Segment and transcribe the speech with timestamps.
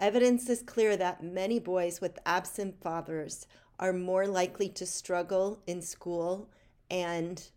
[0.00, 3.48] Evidence is clear that many boys with absent fathers
[3.80, 6.48] are more likely to struggle in school
[6.88, 7.50] and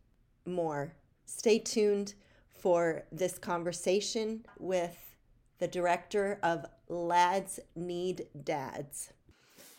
[0.46, 0.94] more.
[1.26, 2.16] Stay tuned
[2.50, 5.16] for this conversation with
[5.60, 9.14] the director of Lads Need Dads.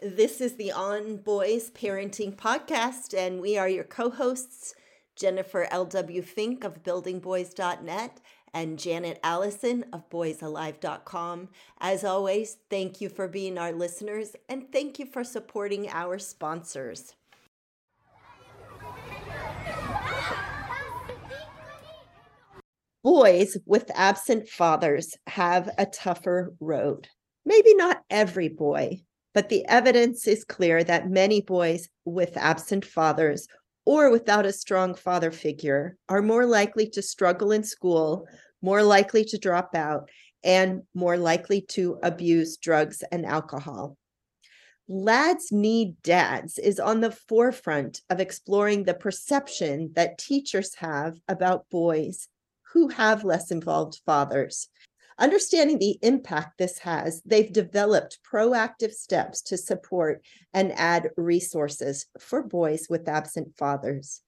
[0.01, 4.75] This is the On Boys Parenting Podcast, and we are your co hosts,
[5.17, 6.23] Jennifer L.W.
[6.23, 8.21] Fink of BuildingBoys.net
[8.55, 11.49] and Janet Allison of BoysAlive.com.
[11.81, 17.15] As always, thank you for being our listeners and thank you for supporting our sponsors.
[23.03, 27.09] Boys with absent fathers have a tougher road.
[27.45, 29.01] Maybe not every boy,
[29.35, 33.49] but the evidence is clear that many boys with absent fathers
[33.85, 38.27] or without a strong father figure are more likely to struggle in school,
[38.61, 40.09] more likely to drop out,
[40.45, 43.97] and more likely to abuse drugs and alcohol.
[44.89, 51.71] Lads Need Dads is on the forefront of exploring the perception that teachers have about
[51.71, 52.29] boys
[52.73, 54.69] who have less involved fathers.
[55.19, 62.43] Understanding the impact this has, they've developed proactive steps to support and add resources for
[62.43, 64.23] boys with absent fathers.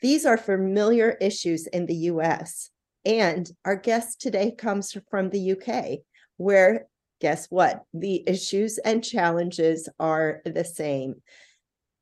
[0.00, 2.70] These are familiar issues in the US.
[3.04, 6.00] And our guest today comes from the UK,
[6.36, 6.86] where
[7.20, 7.84] guess what?
[7.94, 11.22] The issues and challenges are the same.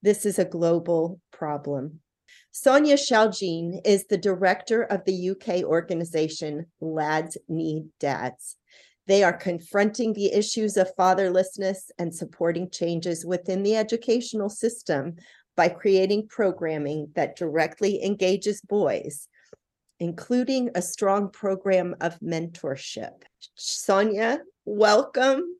[0.02, 2.00] This is a global problem.
[2.52, 8.56] Sonia Shaljean is the director of the UK organization Lads Need Dads.
[9.06, 15.16] They are confronting the issues of fatherlessness and supporting changes within the educational system
[15.56, 19.28] by creating programming that directly engages boys,
[20.00, 23.22] including a strong program of mentorship.
[23.54, 25.56] Sonia, welcome.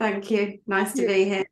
[0.00, 0.60] Thank you.
[0.66, 1.46] Nice to be here.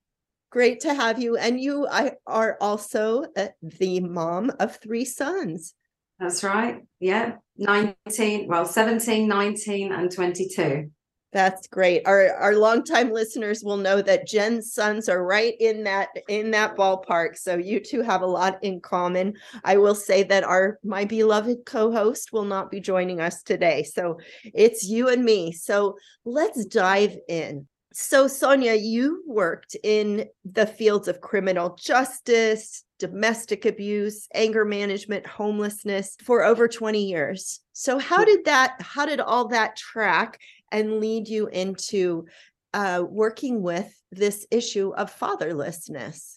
[0.50, 1.37] Great to have you.
[1.37, 1.87] And you
[2.27, 5.75] are also uh, the mom of three sons.
[6.19, 6.83] That's right.
[6.99, 7.37] Yeah.
[7.56, 10.91] 19, well, 17, 19, and 22.
[11.33, 12.03] That's great.
[12.06, 16.77] Our our longtime listeners will know that Jen's sons are right in that in that
[16.77, 17.39] ballpark.
[17.39, 19.34] So you two have a lot in common.
[19.62, 23.84] I will say that our my beloved co-host will not be joining us today.
[23.84, 25.53] So it's you and me.
[25.53, 27.69] So let's dive in.
[27.93, 36.17] So, Sonia, you worked in the fields of criminal justice, domestic abuse, anger management, homelessness
[36.23, 37.61] for over 20 years.
[37.73, 40.39] So, how did that, how did all that track
[40.71, 42.27] and lead you into
[42.73, 46.37] uh, working with this issue of fatherlessness?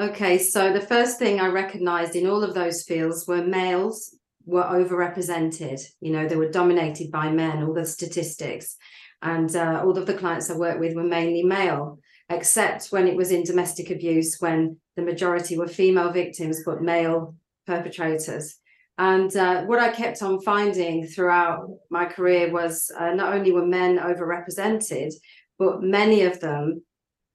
[0.00, 4.14] Okay, so the first thing I recognized in all of those fields were males
[4.46, 5.80] were overrepresented.
[6.00, 8.76] You know, they were dominated by men, all the statistics
[9.22, 11.98] and uh, all of the clients I worked with were mainly male,
[12.28, 17.34] except when it was in domestic abuse, when the majority were female victims but male
[17.66, 18.58] perpetrators.
[18.98, 23.66] And uh, what I kept on finding throughout my career was uh, not only were
[23.66, 25.12] men overrepresented,
[25.58, 26.82] but many of them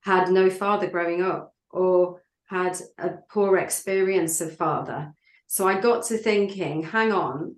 [0.02, 5.14] had no father growing up or had a poor experience of father.
[5.48, 7.56] So I got to thinking, hang on,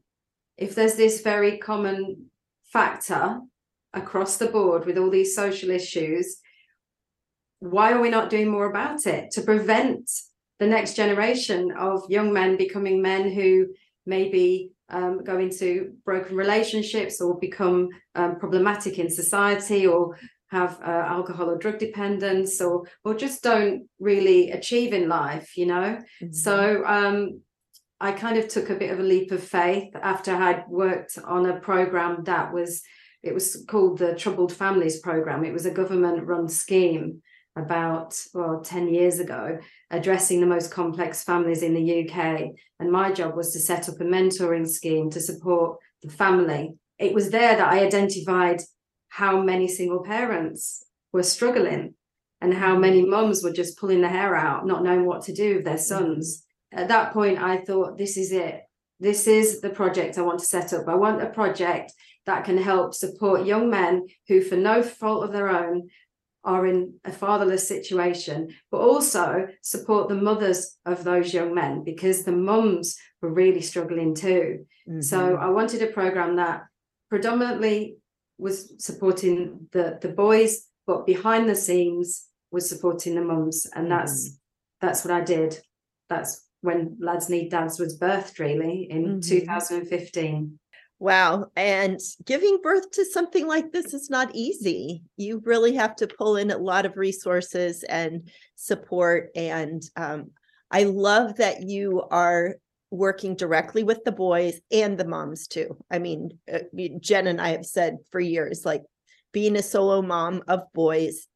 [0.58, 2.30] if there's this very common
[2.72, 3.42] factor
[3.96, 6.38] across the board with all these social issues
[7.60, 10.10] why are we not doing more about it to prevent
[10.60, 13.68] the next generation of young men becoming men who
[14.06, 20.18] maybe um, go into broken relationships or become um, problematic in society or
[20.48, 25.66] have uh, alcohol or drug dependence or or just don't really achieve in life you
[25.66, 26.32] know mm-hmm.
[26.32, 27.42] so um,
[28.00, 31.48] i kind of took a bit of a leap of faith after i'd worked on
[31.48, 32.84] a program that was
[33.26, 35.44] it was called the Troubled Families Program.
[35.44, 37.22] It was a government run scheme
[37.58, 39.58] about well 10 years ago
[39.90, 42.50] addressing the most complex families in the UK
[42.82, 46.76] and my job was to set up a mentoring scheme to support the family.
[47.00, 48.62] It was there that I identified
[49.08, 51.96] how many single parents were struggling
[52.42, 52.82] and how mm.
[52.82, 55.76] many mums were just pulling their hair out not knowing what to do with their
[55.76, 55.80] mm.
[55.80, 56.46] sons.
[56.74, 58.62] At that point I thought this is it.
[59.00, 60.88] This is the project I want to set up.
[60.88, 61.94] I want a project
[62.26, 65.90] that can help support young men who, for no fault of their own,
[66.44, 72.24] are in a fatherless situation, but also support the mothers of those young men because
[72.24, 74.66] the mums were really struggling too.
[74.88, 75.02] Mm-hmm.
[75.02, 76.64] So I wanted a program that
[77.10, 77.98] predominantly
[78.38, 84.30] was supporting the the boys, but behind the scenes was supporting the mums, and that's
[84.30, 84.36] mm-hmm.
[84.82, 85.60] that's what I did.
[86.10, 89.20] That's when Lads Need Dads was birthed, really, in mm-hmm.
[89.20, 90.60] 2015.
[91.00, 91.48] Wow.
[91.56, 95.04] And giving birth to something like this is not easy.
[95.18, 99.30] You really have to pull in a lot of resources and support.
[99.36, 100.32] And um,
[100.72, 102.56] I love that you are
[102.92, 105.78] working directly with the boys and the moms too.
[105.92, 106.60] I mean, uh,
[107.02, 108.84] Jen and I have said for years, like
[109.34, 111.28] being a solo mom of boys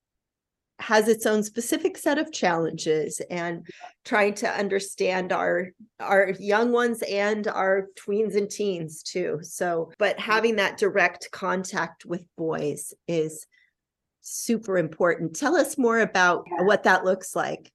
[0.79, 3.67] has its own specific set of challenges and
[4.05, 9.39] trying to understand our our young ones and our tweens and teens too.
[9.41, 13.45] So but having that direct contact with boys is
[14.21, 15.35] super important.
[15.35, 17.71] Tell us more about what that looks like.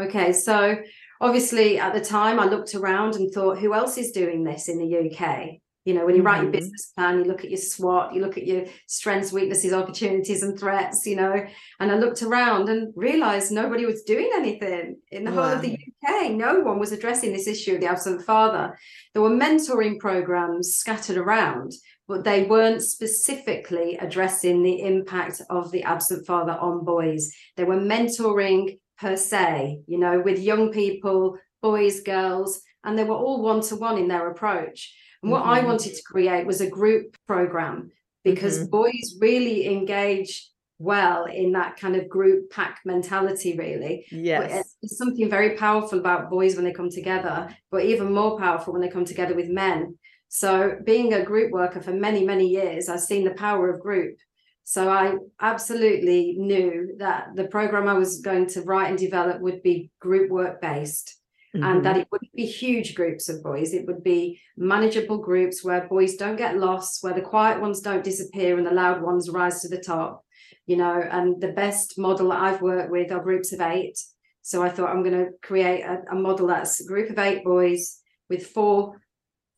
[0.00, 0.78] Okay so
[1.20, 4.78] obviously at the time i looked around and thought who else is doing this in
[4.78, 5.58] the uk
[5.88, 6.58] you know, when you write your mm-hmm.
[6.58, 10.60] business plan, you look at your SWOT, you look at your strengths, weaknesses, opportunities, and
[10.60, 11.42] threats, you know.
[11.80, 15.44] And I looked around and realized nobody was doing anything in the wow.
[15.44, 16.32] whole of the UK.
[16.32, 18.78] No one was addressing this issue of the absent father.
[19.14, 21.72] There were mentoring programs scattered around,
[22.06, 27.32] but they weren't specifically addressing the impact of the absent father on boys.
[27.56, 33.16] They were mentoring per se, you know, with young people, boys, girls, and they were
[33.16, 34.94] all one to one in their approach.
[35.22, 35.50] And what mm-hmm.
[35.50, 37.90] I wanted to create was a group program
[38.24, 38.70] because mm-hmm.
[38.70, 44.06] boys really engage well in that kind of group pack mentality really.
[44.10, 44.76] Yes.
[44.82, 48.82] it's something very powerful about boys when they come together but even more powerful when
[48.82, 49.98] they come together with men.
[50.28, 54.16] So being a group worker for many many years i've seen the power of group.
[54.62, 59.62] So i absolutely knew that the program i was going to write and develop would
[59.62, 61.17] be group work based
[61.56, 61.64] Mm-hmm.
[61.64, 63.72] and that it wouldn't be huge groups of boys.
[63.72, 68.04] It would be manageable groups where boys don't get lost, where the quiet ones don't
[68.04, 70.26] disappear and the loud ones rise to the top.
[70.66, 73.98] You know, and the best model that I've worked with are groups of eight.
[74.42, 77.44] So I thought I'm going to create a, a model that's a group of eight
[77.44, 77.98] boys
[78.28, 79.00] with four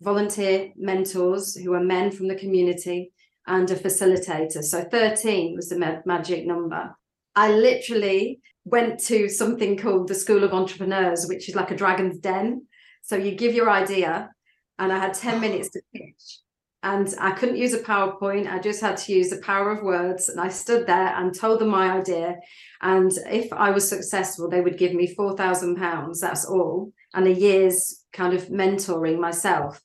[0.00, 3.12] volunteer mentors who are men from the community
[3.46, 4.62] and a facilitator.
[4.62, 6.94] So 13 was the ma- magic number.
[7.37, 12.19] I literally went to something called the School of Entrepreneurs, which is like a dragon's
[12.19, 12.67] den.
[13.03, 14.31] So you give your idea,
[14.79, 16.41] and I had 10 minutes to pitch.
[16.82, 18.50] And I couldn't use a PowerPoint.
[18.50, 20.31] I just had to use the power of words.
[20.31, 22.37] And I stood there and told them my idea.
[22.81, 26.21] And if I was successful, they would give me £4,000.
[26.21, 26.93] That's all.
[27.12, 29.82] And a year's kind of mentoring myself.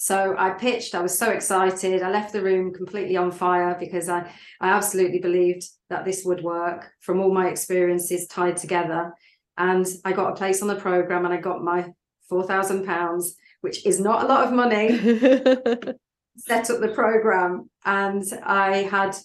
[0.00, 2.02] So I pitched, I was so excited.
[2.02, 4.30] I left the room completely on fire because I,
[4.60, 9.12] I absolutely believed that this would work from all my experiences tied together.
[9.56, 11.92] And I got a place on the program and I got my
[12.30, 13.24] £4,000,
[13.62, 14.98] which is not a lot of money,
[16.36, 17.68] set up the program.
[17.84, 19.16] And I had,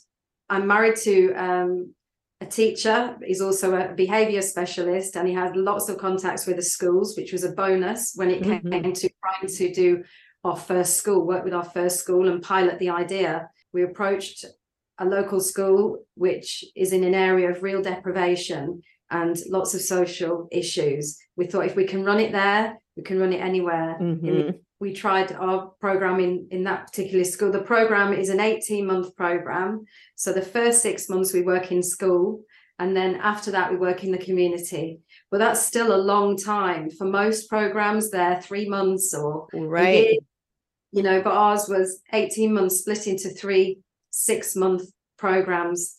[0.49, 1.93] I'm married to um,
[2.41, 3.15] a teacher.
[3.23, 7.31] He's also a behavior specialist and he had lots of contacts with the schools, which
[7.31, 8.69] was a bonus when it mm-hmm.
[8.69, 10.03] came to trying to do
[10.43, 13.49] our first school, work with our first school and pilot the idea.
[13.71, 14.45] We approached
[14.99, 20.47] a local school which is in an area of real deprivation and lots of social
[20.51, 21.17] issues.
[21.35, 23.97] We thought if we can run it there, we can run it anywhere.
[23.99, 24.57] Mm-hmm.
[24.79, 27.51] We tried our program in, in that particular school.
[27.51, 29.85] The program is an 18 month program.
[30.15, 32.43] So the first six months we work in school,
[32.79, 34.99] and then after that we work in the community.
[35.31, 36.89] But that's still a long time.
[36.89, 40.19] For most programs, they're three months or right
[40.93, 43.79] you know, but ours was 18 months split into three
[44.11, 44.83] six month
[45.17, 45.97] programs.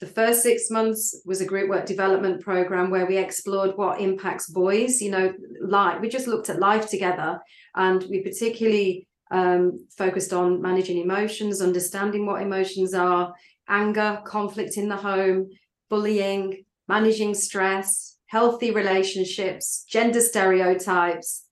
[0.00, 4.48] The first six months was a group work development program where we explored what impacts
[4.48, 6.00] boys, you know, life.
[6.00, 7.40] We just looked at life together
[7.74, 13.34] and we particularly um, focused on managing emotions, understanding what emotions are,
[13.68, 15.48] anger, conflict in the home,
[15.90, 21.43] bullying, managing stress, healthy relationships, gender stereotypes,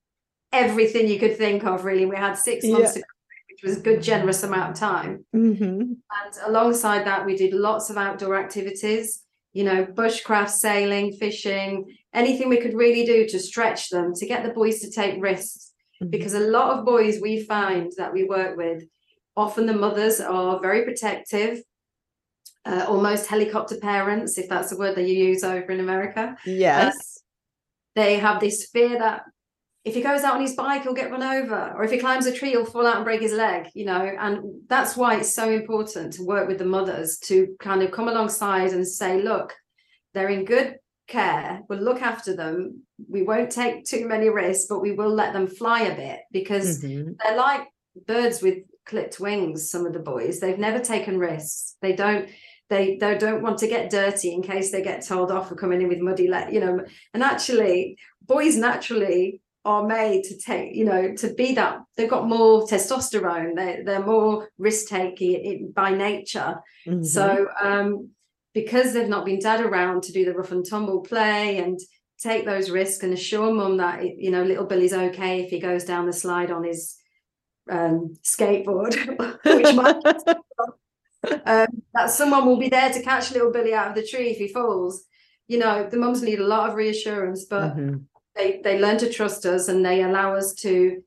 [0.53, 2.05] everything you could think of, really.
[2.05, 3.01] We had six months yeah.
[3.01, 3.07] to
[3.63, 5.25] which was a good generous amount of time.
[5.35, 5.63] Mm-hmm.
[5.63, 12.49] And alongside that, we did lots of outdoor activities, you know, bushcraft, sailing, fishing, anything
[12.49, 15.71] we could really do to stretch them, to get the boys to take risks.
[16.01, 16.09] Mm-hmm.
[16.09, 18.83] Because a lot of boys we find that we work with,
[19.35, 21.61] often the mothers are very protective.
[22.65, 26.37] Uh, almost helicopter parents, if that's a word that you use over in America.
[26.45, 26.95] Yes.
[26.95, 27.19] Uh,
[27.95, 29.23] they have this fear that
[29.85, 32.25] if he goes out on his bike, he'll get run over, or if he climbs
[32.25, 34.15] a tree, he'll fall out and break his leg, you know.
[34.17, 38.07] And that's why it's so important to work with the mothers to kind of come
[38.07, 39.53] alongside and say, look,
[40.13, 41.61] they're in good care.
[41.67, 42.83] We'll look after them.
[43.09, 46.81] We won't take too many risks, but we will let them fly a bit because
[46.81, 47.11] mm-hmm.
[47.19, 47.67] they're like
[48.07, 49.69] birds with clipped wings.
[49.69, 51.75] Some of the boys, they've never taken risks.
[51.81, 52.29] They don't.
[52.69, 55.81] They, they don't want to get dirty in case they get told off for coming
[55.81, 56.79] in with muddy leg, you know.
[57.13, 61.79] And actually, boys naturally are made to take, you know, to be that.
[61.95, 63.55] They've got more testosterone.
[63.55, 66.61] They they're more risk taking by nature.
[66.85, 67.03] Mm-hmm.
[67.03, 68.09] So um,
[68.53, 71.79] because they've not been dad around to do the rough and tumble play and
[72.19, 75.85] take those risks and assure mum that you know little Billy's okay if he goes
[75.85, 76.95] down the slide on his
[77.71, 78.95] um, skateboard,
[79.45, 79.95] which might
[81.45, 84.37] um, that someone will be there to catch little Billy out of the tree if
[84.37, 85.05] he falls.
[85.47, 88.03] You know, the mums need a lot of reassurance, but mm-hmm
[88.35, 91.03] they they learn to trust us and they allow us to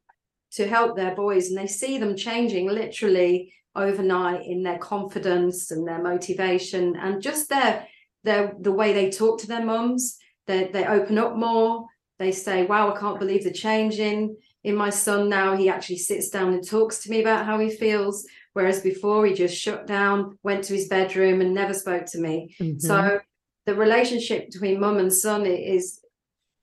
[0.53, 5.87] to help their boys and they see them changing literally overnight in their confidence and
[5.87, 7.87] their motivation and just their
[8.25, 10.19] their the way they talk to their mums.
[10.47, 11.87] They they open up more.
[12.19, 15.57] They say wow i can't believe the change in in my son now.
[15.57, 18.27] He actually sits down and talks to me about how he feels.
[18.55, 22.57] Whereas before he just shut down went to his bedroom and never spoke to me.
[22.61, 22.79] Mm-hmm.
[22.79, 23.21] so
[23.67, 26.01] the relationship between mum and son is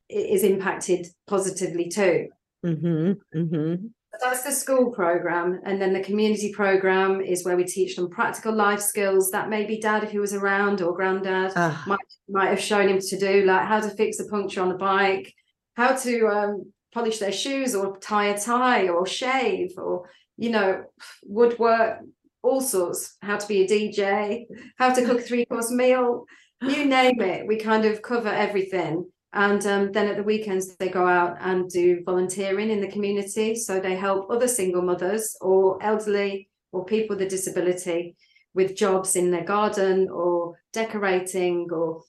[0.09, 2.29] is impacted positively too.
[2.65, 3.85] Mm-hmm, mm-hmm.
[4.21, 8.53] That's the school program, and then the community program is where we teach them practical
[8.53, 11.75] life skills that maybe dad, if he was around, or granddad uh.
[11.87, 14.77] might might have shown him to do, like how to fix a puncture on a
[14.77, 15.33] bike,
[15.75, 20.07] how to um, polish their shoes, or tie a tie, or shave, or
[20.37, 20.83] you know,
[21.23, 21.99] woodwork,
[22.43, 23.17] all sorts.
[23.21, 24.45] How to be a DJ,
[24.77, 26.25] how to cook a three course meal,
[26.61, 27.47] you name it.
[27.47, 31.69] We kind of cover everything and um, then at the weekends, they go out and
[31.69, 33.55] do volunteering in the community.
[33.55, 38.15] So they help other single mothers or elderly or people with a disability
[38.53, 42.03] with jobs in their garden or decorating or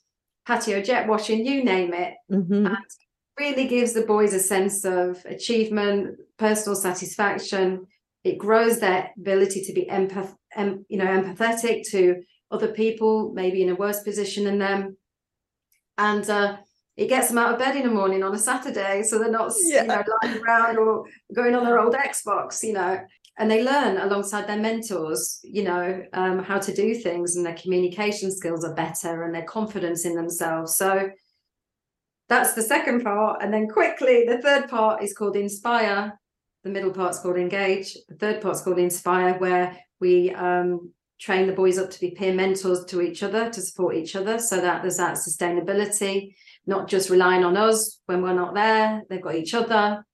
[0.47, 2.15] patio jet washing, you name it.
[2.31, 2.67] Mm-hmm.
[2.67, 2.77] And
[3.39, 7.87] really gives the boys a sense of achievement, personal satisfaction.
[8.23, 13.63] It grows their ability to be empath, em, you know, empathetic to other people, maybe
[13.63, 14.97] in a worse position than them.
[15.99, 16.59] And uh,
[16.97, 19.53] it gets them out of bed in the morning on a Saturday, so they're not
[19.65, 19.83] yeah.
[19.83, 23.01] you know lying around or going on their old Xbox, you know.
[23.37, 27.57] And they learn alongside their mentors, you know, um, how to do things, and their
[27.57, 30.77] communication skills are better, and their confidence in themselves.
[30.77, 31.11] So
[32.29, 36.19] that's the second part, and then quickly the third part is called inspire.
[36.63, 37.99] The middle part's called engage.
[38.09, 42.33] The third part's called inspire, where we um, train the boys up to be peer
[42.33, 46.37] mentors to each other to support each other, so that there's that sustainability
[46.67, 50.05] not just relying on us when we're not there, they've got each other.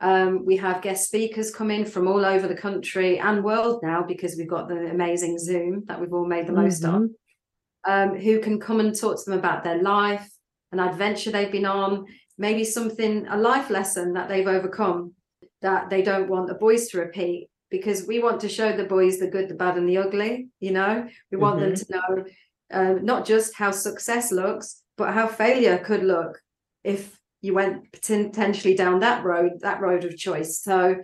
[0.00, 4.36] Um, we have guest speakers coming from all over the country and world now because
[4.36, 6.62] we've got the amazing Zoom that we've all made the mm-hmm.
[6.62, 7.90] most of, mm-hmm.
[7.90, 10.30] um, who can come and talk to them about their life,
[10.70, 15.14] an adventure they've been on, maybe something, a life lesson that they've overcome
[15.60, 19.18] that they don't want the boys to repeat because we want to show the boys
[19.18, 20.48] the good, the bad, and the ugly.
[20.60, 21.74] You know, we want mm-hmm.
[21.74, 22.24] them to know
[22.70, 26.42] uh, not just how success looks, but how failure could look
[26.84, 30.60] if you went potentially down that road, that road of choice.
[30.60, 30.96] So,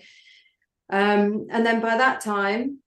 [0.91, 2.81] um, and then by that time,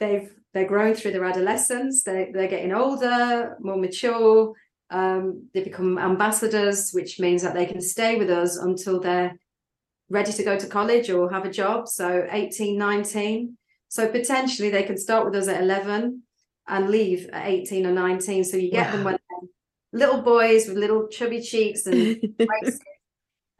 [0.00, 2.02] they've they're growing through their adolescence.
[2.02, 4.54] They they're getting older, more mature.
[4.90, 9.38] Um, they become ambassadors, which means that they can stay with us until they're
[10.08, 11.86] ready to go to college or have a job.
[11.88, 13.58] So 18, 19.
[13.88, 16.22] So potentially they can start with us at 11
[16.68, 18.44] and leave at 18 or 19.
[18.44, 18.92] So you get wow.
[18.92, 19.18] them when
[19.92, 22.20] little boys with little chubby cheeks and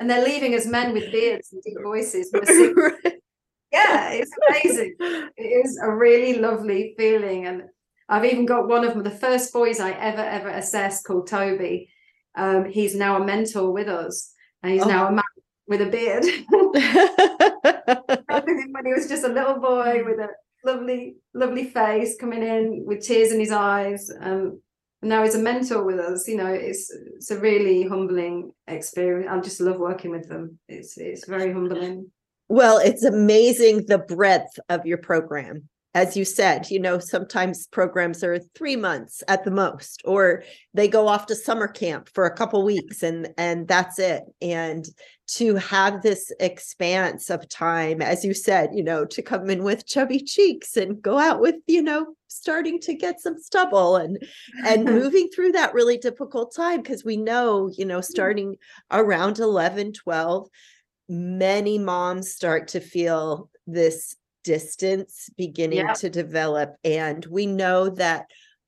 [0.00, 2.30] and they're leaving as men with beards and deep voices.
[3.72, 4.94] yeah, it's amazing.
[5.00, 7.46] It is a really lovely feeling.
[7.46, 7.64] And
[8.08, 11.90] I've even got one of the first boys I ever, ever assessed called Toby.
[12.36, 14.32] Um, he's now a mentor with us.
[14.62, 14.88] And he's oh.
[14.88, 15.24] now a man
[15.66, 16.24] with a beard.
[18.72, 20.28] when he was just a little boy with a
[20.64, 24.12] lovely, lovely face coming in with tears in his eyes.
[24.20, 24.60] Um,
[25.02, 29.28] and now he's a mentor with us you know it's it's a really humbling experience.
[29.30, 30.58] I just love working with them.
[30.68, 32.10] It's it's very humbling.
[32.48, 38.22] Well it's amazing the breadth of your program as you said you know sometimes programs
[38.22, 42.36] are three months at the most or they go off to summer camp for a
[42.36, 44.22] couple weeks and and that's it.
[44.40, 44.86] And
[45.38, 49.86] to have this expanse of time as you said you know to come in with
[49.86, 54.18] chubby cheeks and go out with you know starting to get some stubble and
[54.64, 58.12] and moving through that really difficult time because we know you know hmm.
[58.14, 58.56] starting
[58.92, 60.48] around 11 12
[61.08, 64.16] many moms start to feel this
[64.52, 65.92] distance beginning Yeah.
[66.02, 66.68] to develop.
[66.84, 68.26] And we know that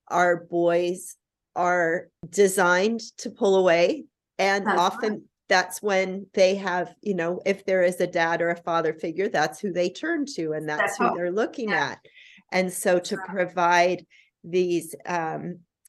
[0.08, 1.16] our boys
[1.56, 4.04] are designed to pull away.
[4.38, 5.12] And That's often
[5.48, 9.28] that's when they have, you know, if there is a dad or a father figure,
[9.28, 11.90] that's who they turn to and that's That's who what- they're looking yeah.
[11.92, 11.98] at.
[12.52, 14.06] And so to provide
[14.44, 15.44] these um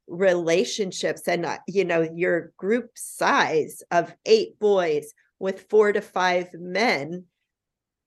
[0.08, 6.48] relationships and uh, you know your group size of eight boys with four to five
[6.54, 7.24] men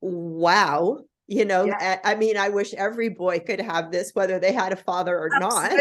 [0.03, 2.00] wow you know Yeah.
[2.04, 5.31] I, mean i wish every boy could have this whether they had a father or
[5.40, 5.73] not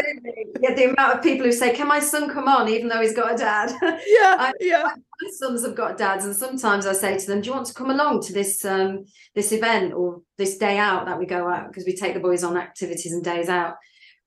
[0.62, 3.14] Yeah, the amount of people who say, "Can my son come on?" even though he's
[3.14, 3.70] got a dad.
[3.82, 4.88] yeah I- yeah
[5.22, 7.74] my sons have got dads, and sometimes I say to them, "Do you want to
[7.74, 11.68] come along to this um this event or this day out that we go out
[11.68, 13.74] because we take the boys on activities and days out?"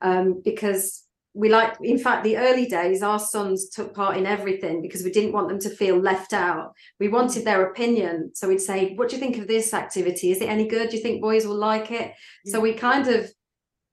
[0.01, 1.06] Um, because
[1.37, 5.11] we like, in fact, the early days, our sons took part in everything because we
[5.11, 6.73] didn't want them to feel left out.
[6.99, 10.31] We wanted their opinion, so we'd say, "What do you think of this activity?
[10.31, 10.89] Is it any good?
[10.89, 12.11] Do you think boys will like it?"
[12.47, 13.31] So we kind of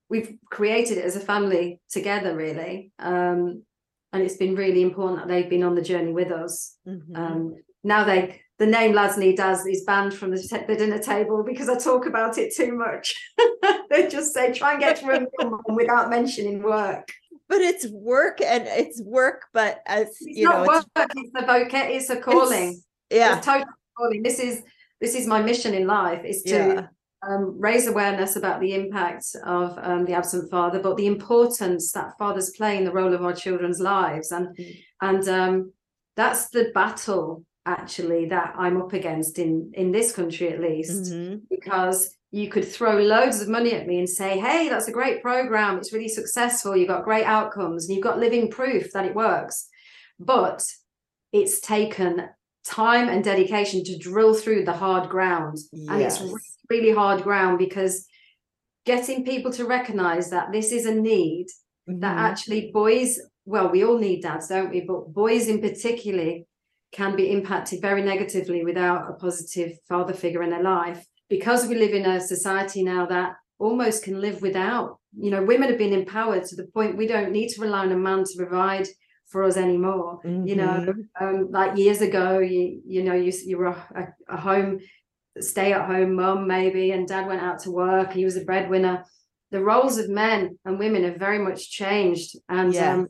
[0.08, 2.92] we've created it as a family together, really.
[2.98, 3.62] Um,
[4.14, 6.78] and it's been really important that they've been on the journey with us.
[6.86, 7.14] Mhm.
[7.14, 11.42] Um, now they the name Lads Need Dads is banned from the, the dinner table
[11.42, 13.14] because I talk about it too much.
[13.90, 17.12] they just say try and get to a meal without mentioning work.
[17.54, 21.32] But it's work and it's work but as It's you know not it's, work, it's
[21.36, 22.68] a voca- it's a calling.
[22.70, 24.22] it's- yeah It's total calling.
[24.22, 24.62] This is
[25.00, 26.86] this is my mission in life is to yeah
[27.26, 32.12] um, raise awareness about the impact of um, the absent father, but the importance that
[32.18, 34.76] fathers play in the role of our children's lives, and Mm.
[35.08, 35.72] and um,
[36.16, 41.40] that's the battle actually that I'm up against in in this country at least, Mhm.
[41.48, 45.22] because you could throw loads of money at me and say, "Hey, that's a great
[45.22, 45.78] program.
[45.78, 46.76] It's really successful.
[46.76, 49.68] You've got great outcomes, and you've got living proof that it works,"
[50.18, 50.66] but
[51.30, 52.28] it's taken
[52.64, 56.18] time and dedication to drill through the hard ground and it's
[56.70, 58.06] really hard ground because
[58.86, 61.46] getting people to recognize that this is a need
[61.86, 62.28] that Mhm.
[62.30, 66.46] actually boys well we all need dads don't we but boys in particularly
[66.90, 71.74] can be impacted very negatively without a positive father figure in their life because we
[71.74, 75.92] live in a society now that almost can live without you know women have been
[75.92, 78.86] empowered to the point we don't need to rely on a man to provide
[79.30, 81.08] for us anymore you know Mhm.
[81.20, 83.66] um, like years ago, you you know you you were
[84.00, 84.80] a, a home
[85.40, 88.12] stay at home mum maybe, and dad went out to work.
[88.12, 89.04] He was a breadwinner.
[89.50, 92.92] The roles of men and women have very much changed, and Yeah.
[92.94, 93.08] um,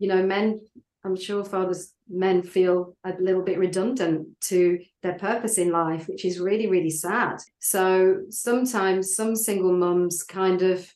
[0.00, 0.60] you know, men.
[1.04, 6.24] I'm sure fathers, men feel a little bit redundant to their purpose in life, which
[6.24, 7.36] is really really sad.
[7.58, 10.90] So sometimes some single mums kind of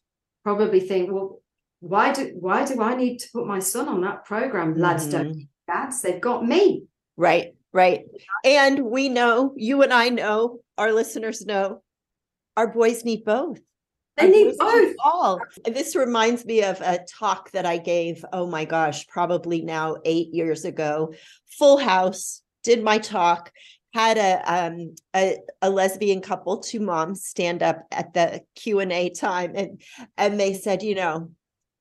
[0.44, 1.42] probably think, well,
[1.80, 4.76] why do why do I need to put my son on that program?
[4.76, 5.48] Lads don't Mhm.
[5.66, 6.84] dads, they've got me.
[7.16, 8.06] Right, right.
[8.44, 11.82] And we know, you and I know, our listeners know,
[12.56, 13.60] our boys need both.
[14.18, 14.94] They need both.
[15.04, 15.40] All.
[15.64, 20.34] This reminds me of a talk that I gave, oh my gosh, probably now eight
[20.34, 21.14] years ago.
[21.58, 23.52] Full house, did my talk,
[23.94, 29.52] had a um a, a lesbian couple, two moms stand up at the Q&A time
[29.54, 29.80] and
[30.16, 31.30] and they said, you know,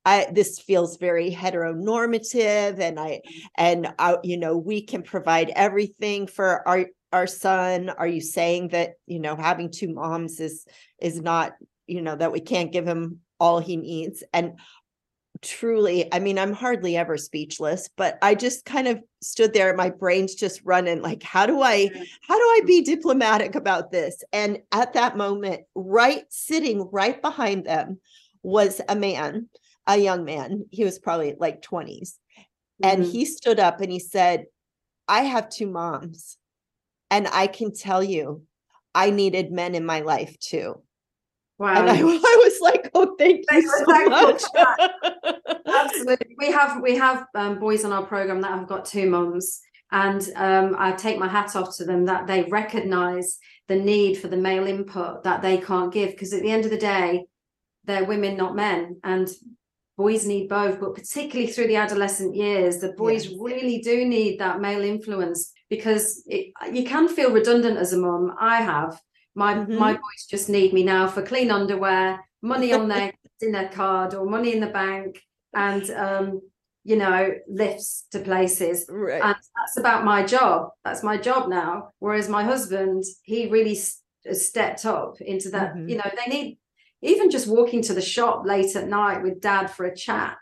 [0.08, 3.22] I this feels very heteronormative and I
[3.58, 8.70] and I, you know we can provide everything for our our son are you saying
[8.70, 10.66] that you know having two moms is
[11.02, 11.54] is not
[11.88, 14.54] you know that we can't give him all he needs and
[15.42, 19.90] truly i mean i'm hardly ever speechless but i just kind of stood there my
[19.90, 21.90] brain's just running like how do i
[22.28, 24.24] how do i be diplomatic about this?
[24.34, 28.00] And at that moment right sitting right behind them
[28.42, 29.48] was a man
[29.86, 32.18] a young man he was probably like 20s
[32.82, 33.12] and Mhm.
[33.12, 34.46] he stood up and he said
[35.08, 36.38] i have two moms
[37.12, 38.44] and i can tell you
[38.96, 40.82] i needed men in my life too
[41.58, 41.74] wow.
[41.76, 44.44] and I, I was like oh thank you so much
[45.68, 46.36] Absolutely.
[46.38, 49.60] We have we have um, boys on our program that have got two mums,
[49.92, 54.28] and um, I take my hat off to them that they recognise the need for
[54.28, 57.26] the male input that they can't give because at the end of the day,
[57.86, 59.30] they're women, not men, and
[59.98, 60.80] boys need both.
[60.80, 63.36] But particularly through the adolescent years, the boys Yes.
[63.40, 68.34] really do need that male influence because it, you can feel redundant as a mum.
[68.40, 69.02] I have.
[69.38, 69.78] My Mhm.
[69.78, 74.26] my boys just need me now for clean underwear, money on their dinner card, or
[74.26, 75.22] money in the bank,
[75.54, 76.42] and um,
[76.84, 78.86] you know, lifts to places.
[78.90, 80.70] right And that's about my job.
[80.86, 81.90] That's my job now.
[82.00, 85.76] Whereas my husband, he really s- has stepped up into that.
[85.76, 85.90] Mhm.
[85.90, 86.58] You know, they need
[87.02, 90.36] even just walking to the shop late at night with dad for a chat.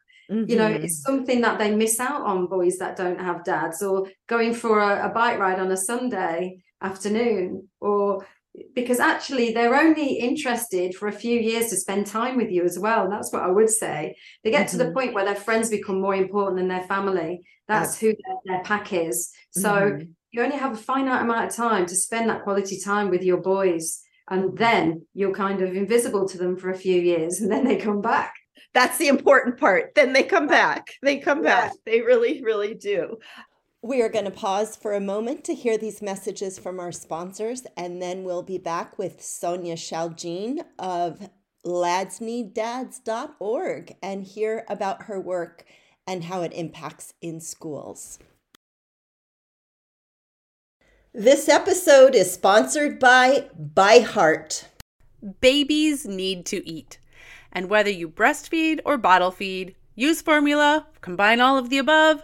[0.49, 2.47] You know, it's something that they miss out on.
[2.47, 3.95] Boys that don't have dads, or
[4.33, 6.37] going for a, a bike ride on a Sunday
[6.81, 8.25] afternoon or
[8.73, 12.79] because actually they're only interested for a few years to spend time with you as
[12.79, 13.09] well.
[13.09, 14.15] That's what I would say.
[14.43, 14.71] They get mm-hmm.
[14.71, 14.93] to the mm-hmm.
[14.93, 17.41] point where their friends become more important than their family.
[17.67, 19.31] That's who their, their, pack is.
[19.51, 20.05] So mm-hmm.
[20.31, 23.41] you only have a finite amount of time to spend that quality time with your
[23.41, 24.01] boys.
[24.29, 27.77] And then you're kind of invisible to them for a few years and then they
[27.77, 28.33] come back.
[28.73, 29.95] That's the important part.
[29.95, 30.87] Then they come back.
[31.01, 31.67] They come yeah.
[31.67, 31.73] back.
[31.85, 33.17] They really, really do.
[33.85, 37.67] We are going to pause for a moment to hear these messages from our sponsors,
[37.77, 41.29] and then we'll be back with Sonia Shaljean of
[41.63, 45.65] ladsneeddads.org and hear about her work
[46.07, 48.17] and how it impacts in schools.
[51.13, 54.63] This episode is sponsored by ByHeart.
[55.41, 56.97] Babies need to eat.
[57.51, 62.23] And whether you breastfeed or bottle feed, use formula, combine all of the above,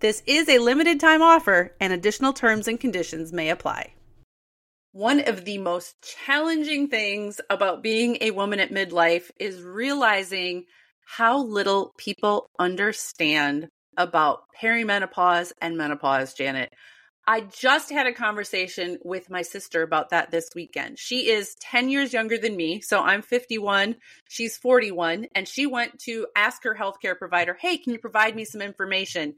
[0.00, 3.94] This is a limited time offer, and additional terms and conditions may apply.
[4.92, 10.64] One of the most challenging things about being a woman at midlife is realizing
[11.06, 16.72] how little people understand about perimenopause and menopause, Janet.
[17.26, 20.98] I just had a conversation with my sister about that this weekend.
[20.98, 22.82] She is 10 years younger than me.
[22.82, 23.96] So I'm 51.
[24.28, 25.28] She's 41.
[25.34, 29.36] And she went to ask her healthcare provider, Hey, can you provide me some information?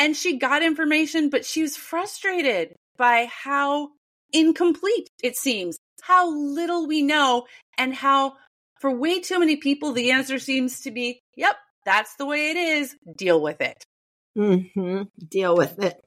[0.00, 3.90] And she got information, but she was frustrated by how
[4.32, 7.44] incomplete it seems, how little we know,
[7.76, 8.32] and how
[8.80, 12.56] for way too many people, the answer seems to be, yep, that's the way it
[12.56, 12.96] is.
[13.14, 13.84] Deal with it.
[14.38, 15.02] Mm-hmm.
[15.28, 16.00] Deal with it.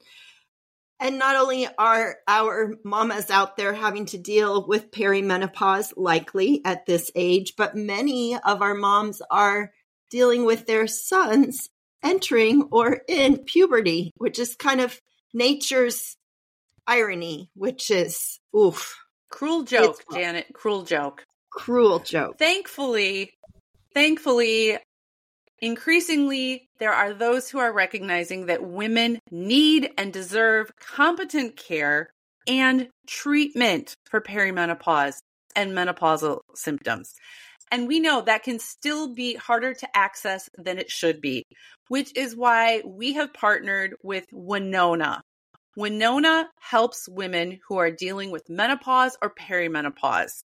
[0.99, 6.87] And not only are our mamas out there having to deal with perimenopause, likely at
[6.87, 9.71] this age, but many of our moms are
[10.09, 11.69] dealing with their sons
[12.03, 14.99] entering or in puberty, which is kind of
[15.33, 16.15] nature's
[16.87, 18.95] irony, which is oof.
[19.29, 20.45] Cruel joke, it's, Janet.
[20.53, 21.23] Cruel joke.
[21.51, 22.37] Cruel joke.
[22.37, 23.31] Thankfully,
[23.93, 24.77] thankfully,
[25.59, 32.11] increasingly, there are those who are recognizing that women need and deserve competent care
[32.47, 35.15] and treatment for perimenopause
[35.55, 37.13] and menopausal symptoms.
[37.71, 41.43] And we know that can still be harder to access than it should be,
[41.87, 45.21] which is why we have partnered with Winona.
[45.75, 50.43] Winona helps women who are dealing with menopause or perimenopause.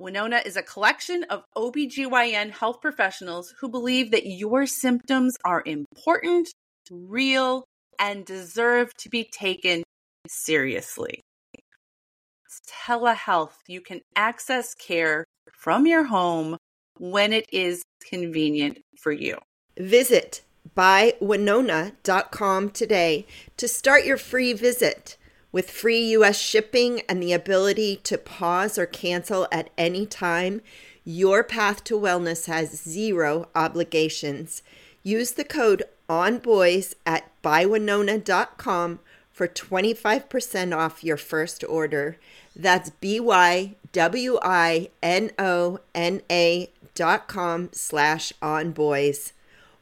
[0.00, 6.48] Winona is a collection of OBGYN health professionals who believe that your symptoms are important,
[6.90, 7.64] real,
[8.00, 9.84] and deserve to be taken
[10.26, 11.20] seriously.
[11.54, 13.52] It's telehealth.
[13.68, 16.56] You can access care from your home
[16.98, 19.38] when it is convenient for you.
[19.78, 20.42] Visit
[20.76, 25.16] bywinona.com today to start your free visit.
[25.52, 30.60] With free US shipping and the ability to pause or cancel at any time,
[31.04, 34.62] your path to wellness has zero obligations.
[35.02, 39.00] Use the code ONBOYS at bywinona.com
[39.32, 42.18] for 25% off your first order.
[42.60, 49.32] That's B Y W I N O N A dot com slash on boys.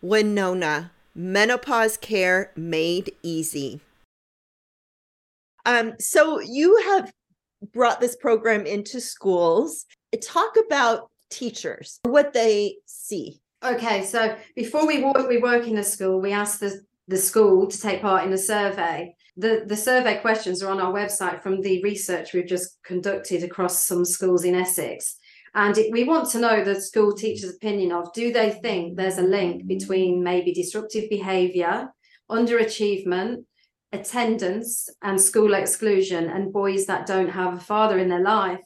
[0.00, 3.80] Winona, menopause care made easy.
[5.66, 7.12] Um, so you have
[7.72, 9.84] brought this program into schools.
[10.22, 13.40] Talk about teachers, what they see.
[13.64, 17.66] Okay, so before we work, we work in a school, we ask the, the school
[17.66, 19.14] to take part in a survey.
[19.36, 23.84] The, the survey questions are on our website from the research we've just conducted across
[23.84, 25.16] some schools in Essex.
[25.54, 29.18] And it, we want to know the school teacher's opinion of do they think there's
[29.18, 31.88] a link between maybe disruptive behaviour,
[32.30, 33.44] underachievement,
[33.90, 38.60] attendance and school exclusion and boys that don't have a father in their life?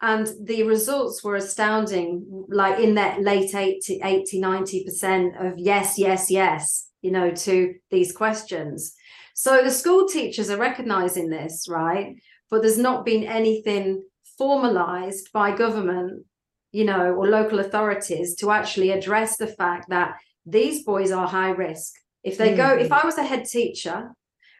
[0.00, 6.30] And the results were astounding like in that late 80 80 90% of yes yes
[6.30, 8.94] yes you know to these questions.
[9.34, 12.16] So the school teachers are recognizing this right?
[12.50, 14.02] But there's not been anything
[14.36, 16.24] formalized by government
[16.72, 20.14] you know or local authorities to actually address the fact that
[20.46, 21.94] these boys are high risk.
[22.22, 22.56] If they mm.
[22.56, 24.10] go if i was a head teacher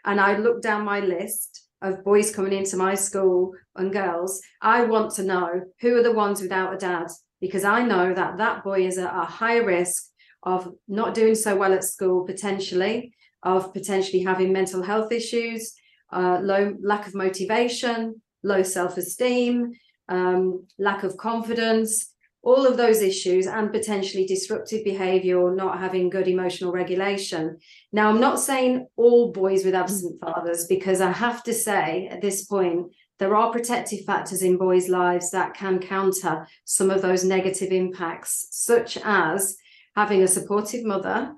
[0.04, 4.84] and i look down my list of boys coming into my school and girls, I
[4.84, 7.08] want to know who are the ones without a dad
[7.40, 10.09] because I know that that boy is at a high risk
[10.42, 15.74] of not doing so well at school potentially, of potentially having mental health issues,
[16.12, 19.72] uh, low lack of motivation, low self esteem,
[20.08, 26.08] um, lack of confidence, all of those issues and potentially disruptive behavior or not having
[26.08, 27.58] good emotional regulation.
[27.92, 32.22] Now, I'm not saying all boys with absent fathers, because I have to say at
[32.22, 37.22] this point, there are protective factors in boys' lives that can counter some of those
[37.22, 39.58] negative impacts, such as
[39.96, 41.32] having a supportive mother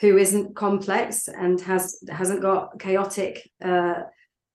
[0.00, 4.02] who isn't complex and has hasn't got chaotic uh,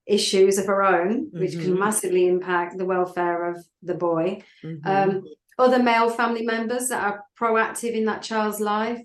[0.08, 1.62] issues of her own, which mm-hmm.
[1.62, 4.42] can massively impact the welfare of the boy.
[4.64, 4.88] Mm-hmm.
[4.88, 5.24] Um,
[5.58, 9.02] other male family members that are proactive in that child's life,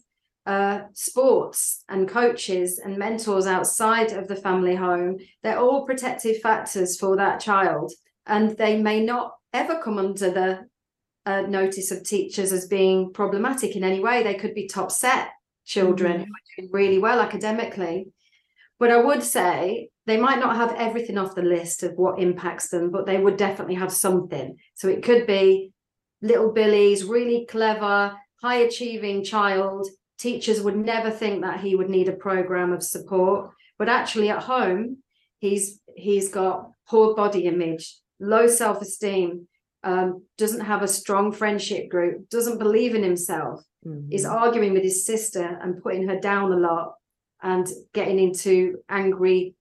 [0.47, 6.99] uh, sports and coaches and mentors outside of the family home, they're all protective factors
[6.99, 7.93] for that child.
[8.27, 10.70] And they may not ever come under the
[11.27, 14.23] uh, notice of teachers as being problematic in any way.
[14.23, 15.31] They could be top set
[15.65, 16.23] children mm-hmm.
[16.23, 18.09] who are doing really well academically.
[18.79, 22.71] But I would say they might not have everything off the list of what impacts
[22.71, 24.57] them, but they would definitely have something.
[24.75, 25.73] So it could be
[26.23, 29.87] little Billy's really clever, high achieving child.
[30.19, 34.43] Teachers would never think that he would need a program of support, but actually at
[34.43, 34.99] home,
[35.39, 39.49] he's he's got poor body image, low self esteem,
[39.83, 44.13] um, doesn't have a strong friendship group, doesn't believe in himself, mm-hmm.
[44.13, 46.95] is arguing with his sister and putting her down a lot,
[47.43, 49.55] and getting into angry,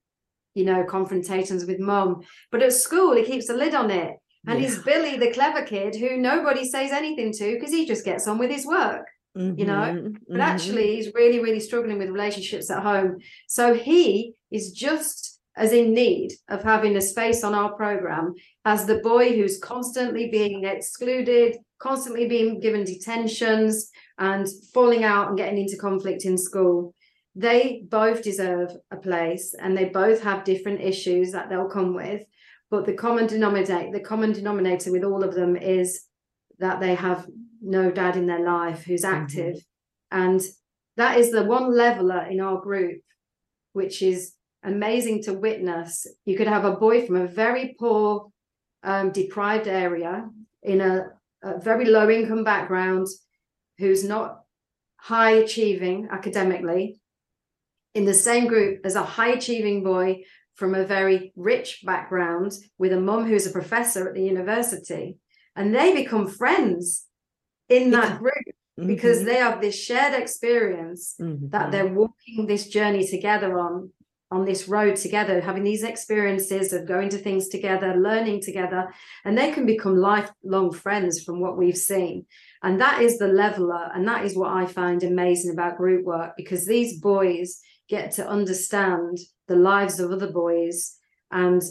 [0.53, 2.21] you know, confrontations with mum.
[2.51, 4.67] But at school, he keeps a lid on it and yeah.
[4.67, 8.38] he's Billy, the clever kid who nobody says anything to because he just gets on
[8.38, 9.05] with his work,
[9.38, 9.60] mm-hmm.
[9.60, 9.73] you know.
[9.73, 10.13] Mm-hmm.
[10.27, 10.41] But mm-hmm.
[10.41, 13.17] actually, he's really, really struggling with relationships at home.
[13.47, 15.29] So he is just
[15.60, 18.34] as in need of having a space on our program
[18.65, 25.38] as the boy who's constantly being excluded, constantly being given detentions, and falling out and
[25.38, 26.95] getting into conflict in school.
[27.36, 32.24] They both deserve a place and they both have different issues that they'll come with
[32.69, 36.06] but the common denominator the common denominator with all of them is
[36.60, 37.28] that they have
[37.62, 39.15] no dad in their life who's mm-hmm.
[39.15, 40.22] active mm-hmm.
[40.22, 40.41] and
[40.98, 43.02] that is the one leveler in our group
[43.74, 48.30] which is amazing to witness you could have a boy from a very poor
[48.84, 50.30] um, deprived area
[50.63, 51.08] in a,
[51.43, 53.08] a very low income background
[53.78, 54.41] who's not
[54.98, 57.00] high achieving academically
[57.95, 60.22] in the same group as a high achieving boy
[60.56, 65.17] from a very rich background with a mum who's a professor at the university
[65.56, 67.06] and they become friends
[67.69, 68.34] in that group
[68.78, 68.88] mm-hmm.
[68.88, 71.48] because they have this shared experience mm-hmm.
[71.50, 73.91] that they're walking this journey together on
[74.32, 78.88] on this road together having these experiences of going to things together learning together
[79.26, 82.26] and they can become lifelong friends from what we've seen
[82.62, 86.34] and that is the leveler and that is what i find amazing about group work
[86.38, 90.96] because these boys get to understand the lives of other boys
[91.32, 91.62] and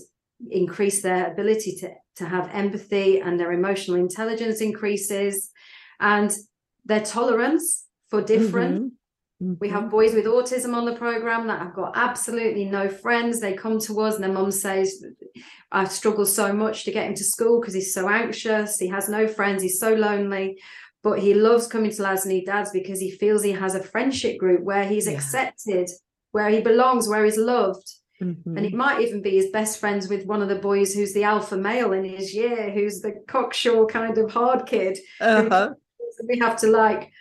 [0.50, 5.50] increase their ability to, to have empathy and their emotional intelligence increases
[6.00, 6.36] and
[6.84, 8.76] their tolerance for different.
[8.76, 8.88] Mm-hmm.
[9.42, 9.54] Mm-hmm.
[9.60, 13.40] We have boys with autism on the program that have got absolutely no friends.
[13.40, 15.04] They come to us and their mum says,
[15.70, 18.78] I struggle so much to get him to school because he's so anxious.
[18.78, 19.62] He has no friends.
[19.62, 20.58] He's so lonely.
[21.02, 24.38] But he loves coming to Lads Need Dads because he feels he has a friendship
[24.38, 25.12] group where he's yeah.
[25.12, 25.88] accepted
[26.32, 27.88] where he belongs, where he's loved.
[28.22, 28.56] Mm-hmm.
[28.56, 31.24] And he might even be his best friends with one of the boys who's the
[31.24, 34.98] alpha male in his year, who's the cocksure kind of hard kid.
[35.20, 35.74] Uh-huh.
[36.28, 37.12] We have to like,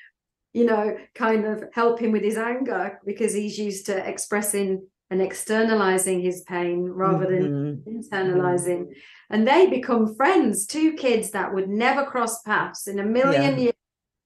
[0.58, 5.22] you know, kind of help him with his anger because he's used to expressing and
[5.22, 8.00] externalizing his pain rather than mm-hmm.
[8.00, 8.88] internalizing.
[9.30, 13.66] And they become friends, two kids that would never cross paths in a million yeah.
[13.66, 13.74] years,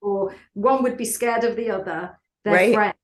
[0.00, 2.18] or one would be scared of the other.
[2.44, 2.74] They're right.
[2.74, 3.01] friends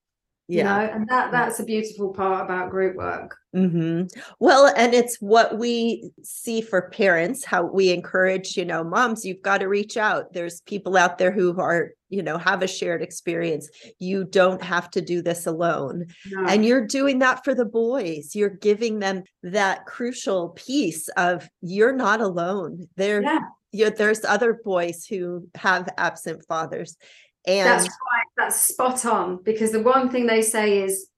[0.49, 4.03] you know and that that's a beautiful part about group work hmm
[4.41, 9.41] Well, and it's what we see for parents, how we encourage, you know, moms, you've
[9.43, 10.35] got to reach out.
[10.35, 13.71] There's people out there who are, you know, have a shared experience.
[13.99, 16.07] You don't have to do this alone.
[16.31, 16.45] No.
[16.47, 18.35] And you're doing that for the boys.
[18.35, 22.87] You're giving them that crucial piece of you're not alone.
[22.97, 23.41] There, Yeah.
[23.73, 26.97] you there's other boys who have absent fathers.
[27.47, 28.27] And That's right.
[28.37, 29.43] That's spot on.
[29.43, 31.09] Because the one thing they say is,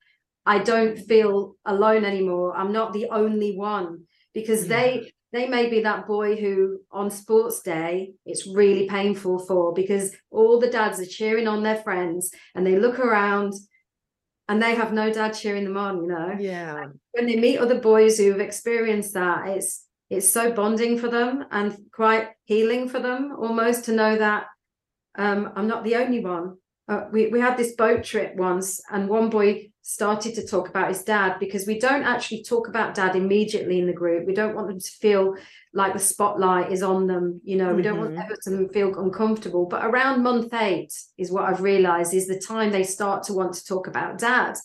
[0.46, 2.56] I don't feel alone anymore.
[2.56, 4.04] I'm not the only one.
[4.32, 5.12] Because they mm.
[5.32, 10.60] they may be that boy who on sports day it's really painful for because all
[10.60, 13.54] the dads are cheering on their friends and they look around
[14.48, 16.36] and they have no dad cheering them on, you know.
[16.38, 16.86] yeah.
[17.12, 21.76] When they meet other boys who've experienced that, it's it's so bonding for them and
[21.92, 24.46] quite healing for them almost to know that
[25.16, 26.56] um, I'm not the only one.
[26.88, 30.88] Uh, we, we had this boat trip once, and one boy started to talk about
[30.88, 34.26] his dad because we don't actually talk about dad immediately in the group.
[34.26, 35.36] We don't want them to feel
[35.72, 37.40] like the spotlight is on them.
[37.44, 38.24] You know, we don't want Mhm.
[38.24, 39.66] ever to feel uncomfortable.
[39.66, 43.54] But around month eight is what I've realized is the time they start to want
[43.54, 44.56] to talk about dad.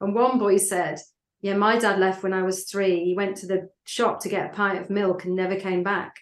[0.00, 1.00] And one boy said,
[1.40, 3.04] Yeah, my dad left when I was three.
[3.04, 6.16] He went to the shop to get a pint of milk and never came back.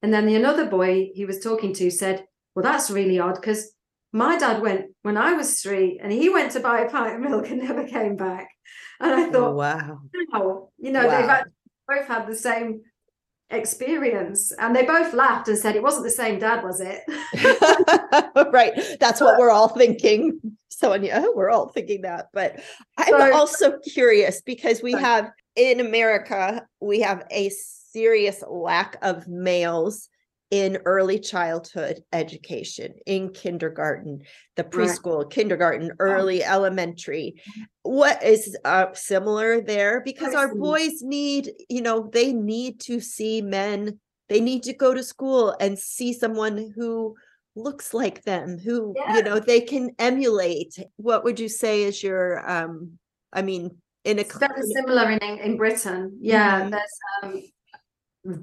[0.00, 2.24] And then the another boy he was talking to said,
[2.58, 3.72] Well, that's really odd because
[4.12, 7.20] my dad went when I was three and he went to buy a pint of
[7.30, 8.48] milk and never came back.
[8.98, 10.00] And I Oh, thought, wow.
[10.32, 11.44] wow, you know, they've
[11.86, 12.80] both had the same
[13.50, 14.50] experience.
[14.58, 17.00] And they both laughed and said, It wasn't the same dad, was it?
[18.52, 18.72] right.
[18.98, 20.40] That's what we're all thinking.
[20.68, 22.26] Sonia, we're all thinking that.
[22.32, 22.60] But
[22.96, 29.28] I'm So- also curious because we have in America, we have a serious lack of
[29.28, 30.08] males
[30.50, 34.22] in early childhood education, in kindergarten,
[34.56, 34.72] the Right.
[34.72, 37.40] preschool, kindergarten, early elementary.
[37.82, 40.00] What is uh, similar there?
[40.00, 44.92] Because our boys need, you know, they need to see men they need to go
[44.92, 47.16] to school and see someone who
[47.56, 49.16] looks like them who Yeah.
[49.16, 52.98] you know they can emulate what would you say is your um
[53.32, 56.18] i mean in a It's very similar in in Britain.
[56.20, 56.70] Yeah, Mhm.
[56.70, 57.42] there's um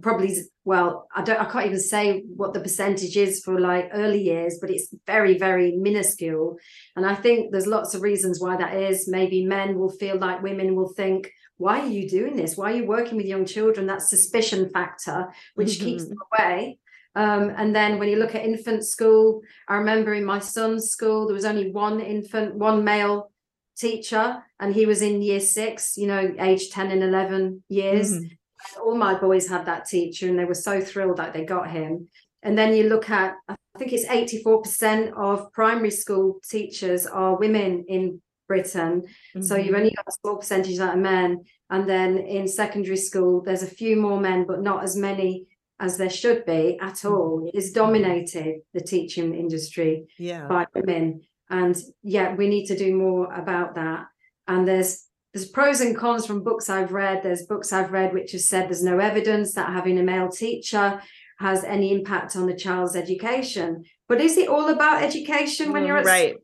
[0.02, 4.22] probably well, I don't I can't even say what the percentage is for like early
[4.22, 6.58] years, but it's very, very minuscule.
[6.96, 9.08] And I think there's lots of reasons why that is.
[9.08, 12.58] Maybe men will feel like women will think, why are you doing this?
[12.58, 13.88] Why are you working with young children?
[13.88, 16.10] That suspicion factor, which keeps Mhm.
[16.10, 16.80] them away.
[17.16, 21.28] Um, and then when you look at infant school, I remember in my son's school,
[21.28, 23.32] there was only one infant, one male
[23.78, 28.14] teacher, and he was in year six, you know, age 10 and 11 years.
[28.14, 28.38] Mhm.
[28.84, 32.10] All my boys had that teacher, and they were so thrilled that they got him.
[32.44, 37.86] And then you look at, I think it's 84% of primary school teachers are women
[37.88, 39.04] in Britain.
[39.42, 39.66] So Mhm.
[39.66, 41.44] you've only got a small percentage that are men.
[41.72, 45.48] And then in secondary school, there's a few more men, but not as many
[45.80, 47.50] as there should be at all.
[47.52, 51.22] It is dominated the teaching industry yeah by women.
[51.50, 54.06] And yeah, we need to do more about that.
[54.48, 57.22] And there's there's pros and cons from books I've read.
[57.22, 61.02] There's books I've read which have said there's no evidence that having a male teacher
[61.40, 63.84] has any impact on the child's education.
[64.08, 66.38] But is it all about education when you're at right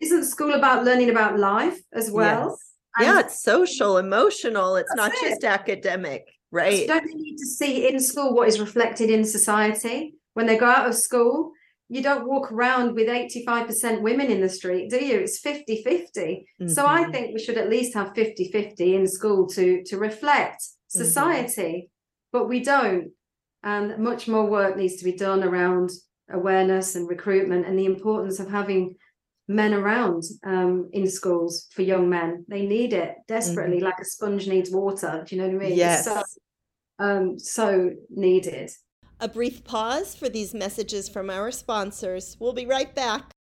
[0.00, 2.58] isn't school about learning about life as well?
[2.98, 3.06] Yes.
[3.06, 7.46] yeah it's social emotional it's not That's just academic so right don't they need to
[7.46, 11.52] see in school what is reflected in society when they go out of school?
[11.88, 15.18] You don't walk around with 85% women in the street, do you?
[15.20, 16.46] It's 50 50.
[16.66, 17.12] So I Mhm.
[17.12, 21.04] think we should at least have 50 50 in school to, to reflect Mm-hmm.
[21.04, 21.90] society,
[22.32, 23.10] but we don't.
[23.64, 25.90] And much more work needs to be done around
[26.30, 28.94] awareness and recruitment and the importance of having
[29.48, 32.44] men around um, in schools for young men.
[32.48, 35.24] They need it desperately, like a sponge needs water.
[35.26, 35.78] Do you know what I mean?
[35.80, 36.38] It's so, Yes.
[36.98, 38.70] um, so needed.
[39.20, 43.32] A brief pause for these messages from our sponsors we'll be right back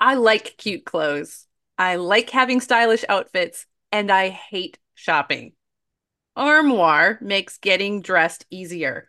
[0.00, 1.46] I like cute clothes.
[1.78, 5.52] I like having stylish outfits, and I hate shopping.
[6.36, 9.08] Armoire makes getting dressed easier.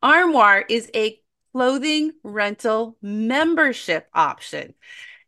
[0.00, 1.20] Armoire is a
[1.52, 4.74] clothing rental membership option.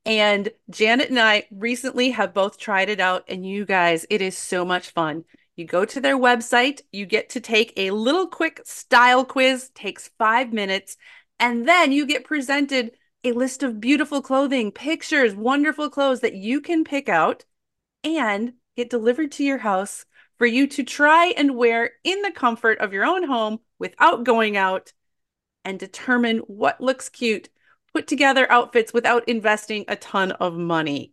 [0.07, 4.39] And Janet and I recently have both tried it out, and you guys, it is
[4.39, 5.25] so much fun.
[5.61, 10.09] You go to their website, you get to take a little quick style quiz, takes
[10.17, 10.97] five minutes,
[11.39, 12.93] and then you get presented
[13.25, 17.45] a list of beautiful clothing, pictures, wonderful clothes that you can pick out
[18.03, 20.07] and get delivered to your house
[20.39, 24.57] for you to try and wear in the comfort of your own home without going
[24.57, 24.95] out
[25.67, 27.51] and determine what looks cute
[27.93, 31.13] put together outfits without investing a ton of money.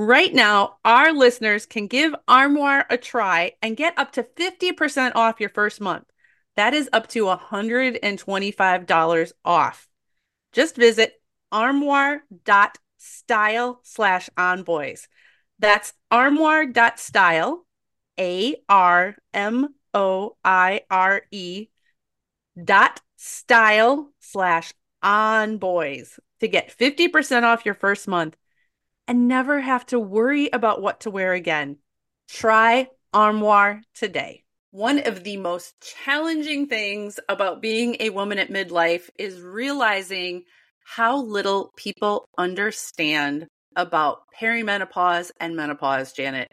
[0.00, 5.40] Right now, our listeners can give Armoire a try and get up to 50% off
[5.40, 6.04] your first month.
[6.54, 9.88] That is up to $125 off.
[10.52, 11.20] Just visit
[11.50, 15.08] armoire.style slash onboys.
[15.58, 17.66] That's armoire.style,
[18.20, 21.66] A R M O I R E
[22.62, 24.72] dot style slash
[25.02, 28.36] onboys to get 50% off your first month
[29.08, 31.78] and never have to worry about what to wear again.
[32.28, 34.44] Try Armoire today.
[34.70, 40.42] One of the most challenging things about being a woman at midlife is realizing
[40.84, 46.52] how little people understand about perimenopause and menopause, Janet.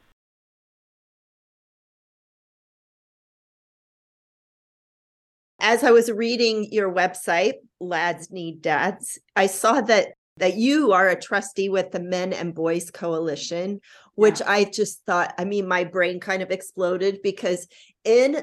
[5.61, 11.07] As I was reading your website, Lads Need Dads, I saw that that you are
[11.07, 13.79] a trustee with the Men and Boys Coalition,
[14.15, 14.49] which yeah.
[14.49, 17.67] I just thought, I mean, my brain kind of exploded because
[18.05, 18.41] in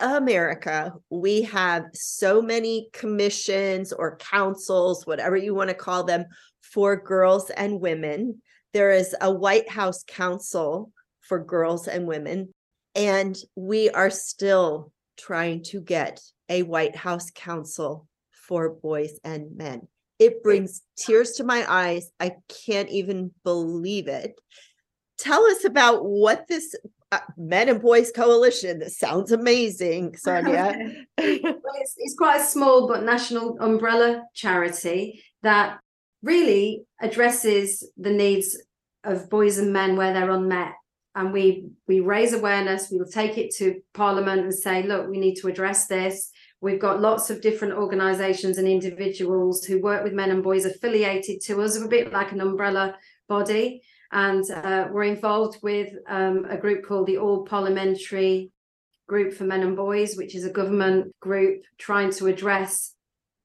[0.00, 6.24] America, we have so many commissions or councils, whatever you want to call them,
[6.60, 8.42] for girls and women.
[8.72, 10.90] There is a White House Council
[11.20, 12.52] for girls and women,
[12.96, 19.88] and we are still trying to get a White House Council for boys and men.
[20.18, 22.10] It brings tears to my eyes.
[22.18, 22.36] I
[22.66, 24.40] can't even believe it.
[25.18, 26.74] Tell us about what this
[27.10, 28.80] uh, Men and Boys Coalition.
[28.80, 30.74] This sounds amazing, Sonia.
[30.84, 35.78] well, it's, it's quite a small but national umbrella charity that
[36.22, 38.60] really addresses the needs
[39.04, 40.74] of boys and men where they're unmet
[41.14, 45.18] and we we raise awareness we will take it to parliament and say look we
[45.18, 46.30] need to address this
[46.60, 51.40] We've got lots of different organizations and individuals who work with men and boys affiliated
[51.42, 52.96] to us, a bit like an umbrella
[53.28, 53.82] body.
[54.10, 58.50] And uh, we're involved with um, a group called the All Parliamentary
[59.06, 62.94] Group for Men and Boys, which is a government group trying to address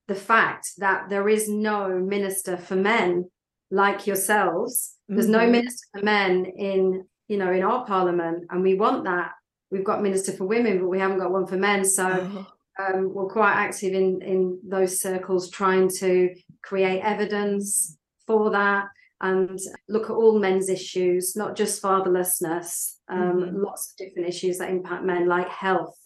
[0.08, 3.30] the fact that there is no minister for men
[3.70, 4.96] like yourselves.
[5.08, 5.32] There's mm-hmm.
[5.34, 9.32] no minister for men in, you know, in our parliament, and we want that.
[9.70, 11.86] We've got minister for women, but we haven't got one for men.
[11.86, 12.44] So uh-huh
[12.80, 18.88] um, were quite active in in those circles, trying to create evidence for that
[19.24, 19.58] and
[19.88, 22.96] look at all men's issues, not just fatherlessness.
[23.08, 23.64] Um, mm-hmm.
[23.64, 25.98] Lots of different issues that impact men, like health,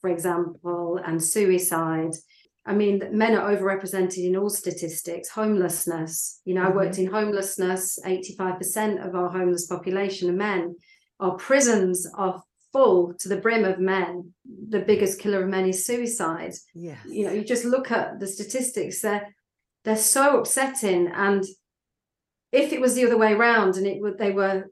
[0.00, 2.14] for example, and suicide.
[2.66, 5.30] I mean, men are overrepresented in all statistics.
[5.30, 6.72] Homelessness, you know, mm-hmm.
[6.72, 7.98] I worked in homelessness.
[8.04, 10.76] 85% of our homeless population are men.
[11.18, 12.42] Our prisons are
[12.76, 14.32] full to the brim of men.
[14.68, 16.54] The biggest killer of men is suicide.
[17.08, 19.34] You know, you just look at the statistics, they're,
[19.84, 21.08] they're so upsetting.
[21.08, 21.44] And
[22.52, 24.64] if it was the other way around and it would, they were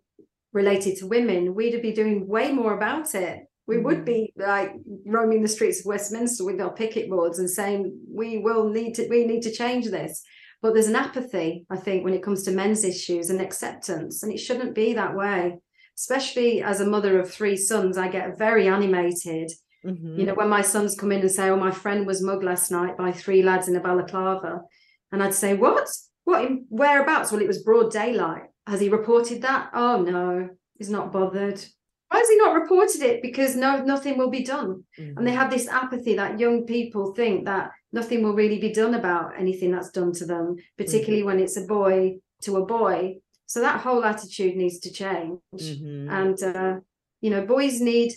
[0.52, 4.04] related to women, we'd be doing way more about it we would mm.
[4.04, 4.74] be like
[5.06, 9.08] roaming the streets of Westminster with our picket boards and saying we will need to
[9.08, 10.22] we need to change this.
[10.60, 14.32] But there's an apathy, I think, when it comes to men's issues and acceptance, and
[14.32, 15.58] it shouldn't be that way.
[15.96, 19.52] Especially as a mother of three sons, I get very animated.
[19.84, 20.18] Mm-hmm.
[20.18, 22.70] You know, when my sons come in and say, "Oh, my friend was mugged last
[22.70, 24.62] night by three lads in a balaclava,"
[25.12, 25.88] and I'd say, "What?
[26.24, 26.44] What?
[26.44, 28.44] In whereabouts?" Well, it was broad daylight.
[28.66, 29.70] Has he reported that?
[29.74, 31.64] Oh no, he's not bothered
[32.14, 33.22] why has he not reported it?
[33.22, 34.84] Because no, nothing will be done.
[34.96, 35.18] Mm-hmm.
[35.18, 35.40] And they mm-hmm.
[35.40, 39.72] have this apathy that young people think that nothing will really be done about anything
[39.72, 41.26] that's done to them, particularly mm-hmm.
[41.26, 43.16] when it's a boy to a boy.
[43.46, 45.40] So that whole attitude needs to change.
[45.54, 46.10] Mm-hmm.
[46.10, 46.80] And uh,
[47.20, 48.12] you know, boys need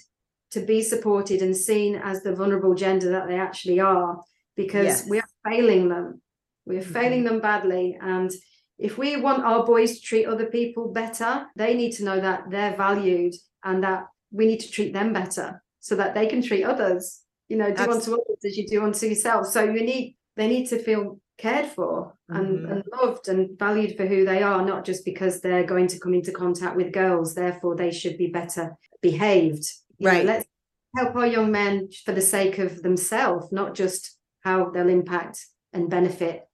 [0.51, 4.21] to be supported and seen as the vulnerable gender that they actually are,
[4.55, 5.09] because yes.
[5.09, 6.21] we are failing them.
[6.65, 6.93] We're mm-hmm.
[6.93, 7.97] failing them badly.
[8.01, 8.31] And
[8.77, 12.49] if we want our boys to treat other people better, they need to know that
[12.49, 16.63] they're valued and that we need to treat them better so that they can treat
[16.63, 17.95] others you know do Absolutely.
[17.95, 21.67] unto others as you do unto yourself so you need they need to feel cared
[21.67, 22.71] for and, mm-hmm.
[22.71, 26.13] and loved and valued for who they are not just because they're going to come
[26.13, 29.71] into contact with girls therefore they should be better behaved.
[29.99, 30.25] You right.
[30.25, 30.47] know, let's
[30.95, 35.89] help our young men for the sake of themselves not just how they'll impact and
[35.89, 36.47] benefit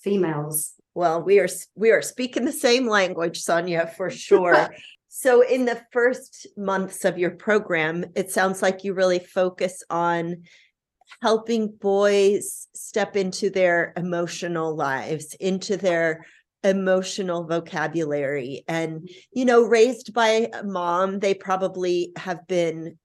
[0.00, 0.74] females.
[0.94, 4.68] Well we are we are speaking the same language sonia for sure.
[5.18, 10.42] So, in the first months of your program, it sounds like you really focus on
[11.22, 16.26] helping boys step into their emotional lives, into their
[16.64, 18.64] emotional vocabulary.
[18.68, 22.98] And, you know, raised by a mom, they probably have been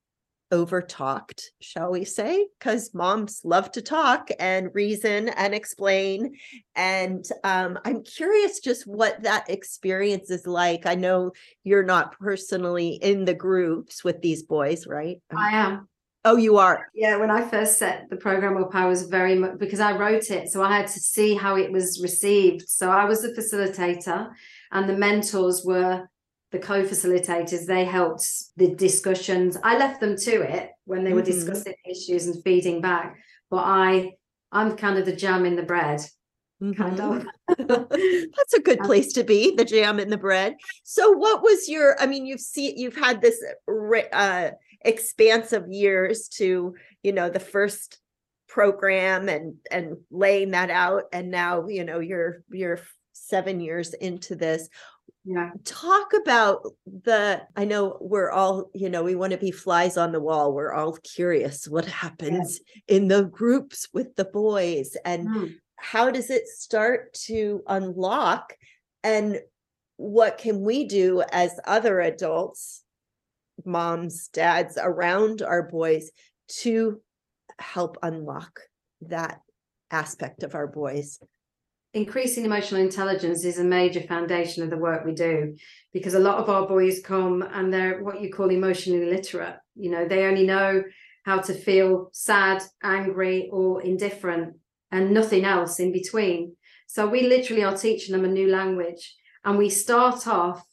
[0.51, 2.47] over talked, shall we say?
[2.59, 6.35] Because moms love to talk and reason and explain.
[6.75, 10.85] And um, I'm curious just what that experience is like.
[10.85, 11.31] I know
[11.63, 15.21] you're not personally in the groups with these boys, right?
[15.35, 15.87] I am.
[16.23, 16.87] Oh, you are?
[16.93, 20.29] Yeah, when I first set the program up, I was very much because I wrote
[20.29, 20.49] it.
[20.49, 22.69] So I had to see how it was received.
[22.69, 24.29] So I was the facilitator,
[24.71, 26.07] and the mentors were
[26.51, 31.31] the co-facilitators they helped the discussions i left them to it when they were mm-hmm.
[31.31, 33.17] discussing issues and feeding back
[33.49, 34.11] but i
[34.51, 35.99] i'm kind of the jam in the bread
[36.61, 36.73] mm-hmm.
[36.73, 37.25] kind of
[38.35, 41.95] that's a good place to be the jam in the bread so what was your
[42.01, 43.41] i mean you've seen you've had this
[44.11, 44.49] uh
[44.83, 47.99] expansive years to you know the first
[48.47, 51.03] program and and laying that out.
[51.13, 52.79] And now you know you're you're
[53.13, 54.69] seven years into this.
[55.23, 55.51] Yeah.
[55.65, 60.11] Talk about the i know we're all you know we want to be flies on
[60.11, 60.53] the wall.
[60.53, 62.97] We're all curious what happens yeah.
[62.97, 65.55] in the groups with the boys and mm.
[65.77, 68.53] how does it start to unlock?
[69.03, 69.39] And
[69.97, 72.83] what can we do as other adults
[73.65, 76.11] moms dads around our boys
[76.47, 77.01] to
[77.59, 78.59] help unlock
[79.01, 79.41] that
[79.91, 81.19] aspect of our boys.
[81.93, 85.57] Increasing emotional intelligence is a major foundation of the work we do
[85.91, 89.57] because a lot of our boys come and they're what you call emotionally literate.
[89.75, 90.83] You know they only know
[91.25, 94.55] how to feel sad angry or indifferent
[94.91, 96.55] and nothing else in between.
[96.87, 100.65] So we literally are teaching them a new language and we start off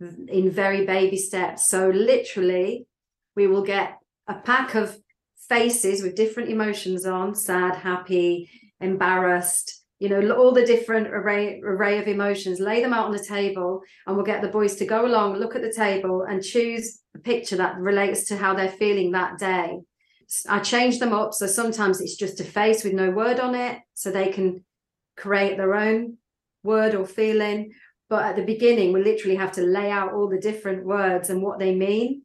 [0.00, 1.68] in very baby steps.
[1.68, 2.86] So literally
[3.36, 4.98] we will get a pack of
[5.48, 8.48] faces with different emotions on sad happy
[8.80, 12.58] embarrassed you know all the different array array of emotions.
[12.58, 15.54] Lay them out on the table and we'll get the boys to go along look
[15.54, 19.80] at the table and choose a picture that relates to how they're feeling that day.
[20.48, 21.34] I change them up.
[21.34, 24.64] So sometimes it's just a face with no word on it so they can
[25.16, 26.16] create their own
[26.62, 27.72] word or feeling
[28.10, 31.42] but at the beginning we literally have to lay out all the different words and
[31.42, 32.22] what they mean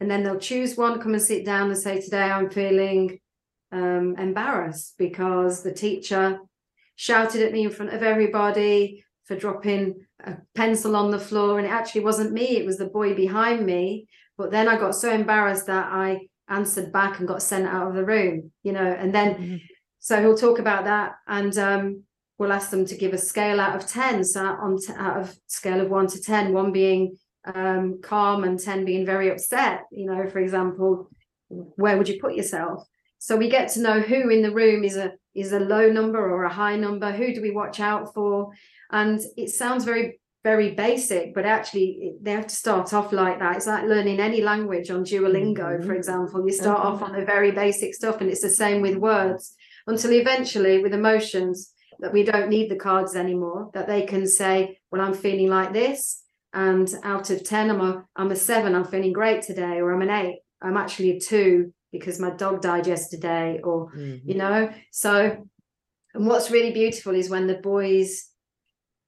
[0.00, 3.18] and then they'll choose one come and sit down and say today i'm feeling
[3.72, 6.40] um, embarrassed because the teacher
[6.96, 11.58] shouted at me in front of everybody for dropping a pencil on the floor.
[11.58, 14.08] And it actually wasn't me, it was the boy behind me.
[14.36, 17.94] But then I got so embarrassed that I answered back and got sent out of
[17.94, 18.84] the room, you know.
[18.84, 19.56] And then, mm-hmm.
[20.00, 21.16] so he'll talk about that.
[21.26, 22.02] And um,
[22.38, 24.24] we'll ask them to give a scale out of 10.
[24.24, 28.58] So on t- out of scale of one to 10, one being um, calm and
[28.58, 31.10] 10 being very upset, you know, for example,
[31.48, 32.86] where would you put yourself?
[33.18, 36.18] so we get to know who in the room is a is a low number
[36.18, 38.50] or a high number who do we watch out for
[38.90, 43.56] and it sounds very very basic but actually they have to start off like that
[43.56, 45.86] it's like learning any language on duolingo mm-hmm.
[45.86, 46.94] for example you start mm-hmm.
[46.94, 49.54] off on the very basic stuff and it's the same with words
[49.86, 54.78] until eventually with emotions that we don't need the cards anymore that they can say
[54.90, 56.22] well i'm feeling like this
[56.52, 60.02] and out of 10 i'm a i'm a 7 i'm feeling great today or i'm
[60.02, 64.28] an 8 i'm actually a 2 because my dog died yesterday or mm-hmm.
[64.28, 65.44] you know so
[66.14, 68.30] and what's really beautiful is when the boys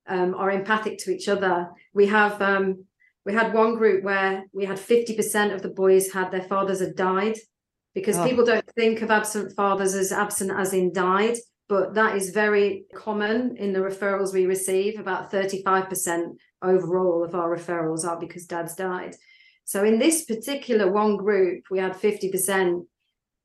[0.09, 2.85] um, are empathic to each other we have um,
[3.25, 6.97] we had one group where we had 50% of the boys had their fathers had
[6.97, 7.37] died
[7.95, 8.25] because oh.
[8.27, 11.37] people don't think of absent fathers as absent as in died
[11.71, 17.57] but that is very common in the referrals we receive about 35% overall of our
[17.57, 19.17] referrals are because dad's died
[19.71, 22.87] so in this particular one group, we had 50%,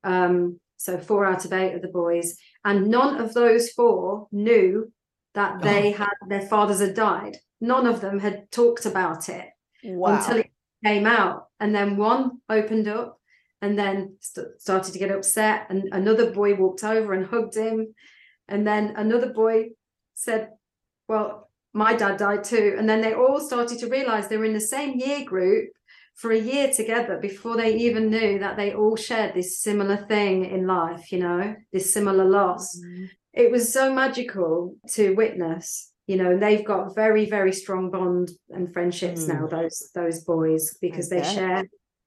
[0.04, 4.92] um, so four out of eight of the boys, and none of those four knew
[5.36, 5.98] that they oh.
[5.98, 7.38] had their fathers had died.
[7.62, 9.46] None of them had talked about it
[9.84, 10.16] wow.
[10.16, 10.50] until it
[10.84, 11.46] came out.
[11.60, 13.20] And then one opened up
[13.62, 15.68] and then st- started to get upset.
[15.70, 17.94] And another boy walked over and hugged him.
[18.48, 19.70] And then another boy
[20.14, 20.50] said,
[21.08, 22.76] Well, my dad died too.
[22.78, 25.70] And then they all started to realize they were in the same year group
[26.16, 30.46] for a year together before they even knew that they all shared this similar thing
[30.46, 32.78] in life, you know, this similar loss.
[32.78, 33.06] Mm-hmm.
[33.34, 38.32] It was so magical to witness, you know, and they've got very, very strong bond
[38.50, 39.34] and friendships mm.
[39.34, 41.66] now, those those boys, because they share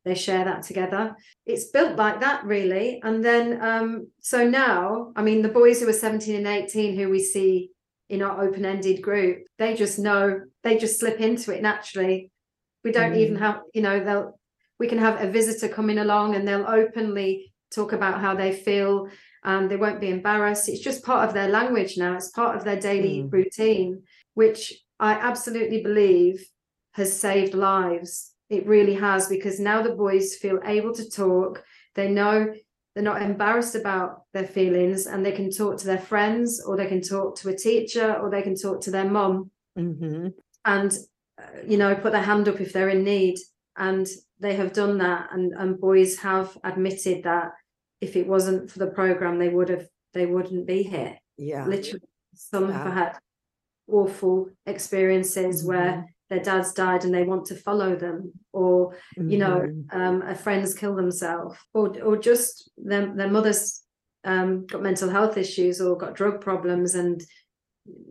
[0.08, 1.16] they share that together.
[1.46, 3.00] It's built like that really.
[3.02, 7.08] And then um, so now, I mean, the boys who are 17 and 18 who
[7.08, 7.70] we see
[8.08, 12.30] in our open-ended group, they just know they just slip into it naturally
[12.84, 13.18] we don't mm.
[13.18, 14.38] even have you know they'll
[14.78, 19.08] we can have a visitor coming along and they'll openly talk about how they feel
[19.44, 22.64] and they won't be embarrassed it's just part of their language now it's part of
[22.64, 23.32] their daily mm.
[23.32, 24.02] routine
[24.34, 26.48] which i absolutely believe
[26.92, 31.62] has saved lives it really has because now the boys feel able to talk
[31.94, 32.52] they know
[32.94, 36.86] they're not embarrassed about their feelings and they can talk to their friends or they
[36.86, 40.28] can talk to a teacher or they can talk to their mom mm-hmm.
[40.64, 40.98] and
[41.66, 43.38] you know, put their hand up if they're in need.
[43.76, 44.06] And
[44.40, 45.28] they have done that.
[45.32, 47.52] And, and boys have admitted that
[48.00, 51.18] if it wasn't for the program, they would have, they wouldn't be here.
[51.36, 51.66] Yeah.
[51.66, 52.02] Literally.
[52.34, 52.84] Some yeah.
[52.84, 53.18] have had
[53.88, 55.68] awful experiences mm-hmm.
[55.68, 59.30] where their dads died and they want to follow them or mm-hmm.
[59.30, 60.00] you know mm-hmm.
[60.00, 63.82] um, a friend's kill themselves or or just their, their mother's
[64.24, 67.22] um, got mental health issues or got drug problems and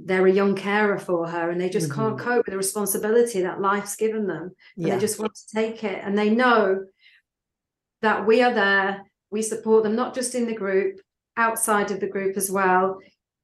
[0.03, 2.01] they're a young carer for her and they just mm-hmm.
[2.01, 4.95] can't cope with the responsibility that life's given them and yeah.
[4.95, 6.83] they just want to take it and they know
[8.01, 10.99] that we are there we support them not just in the group
[11.35, 12.97] outside of the group as well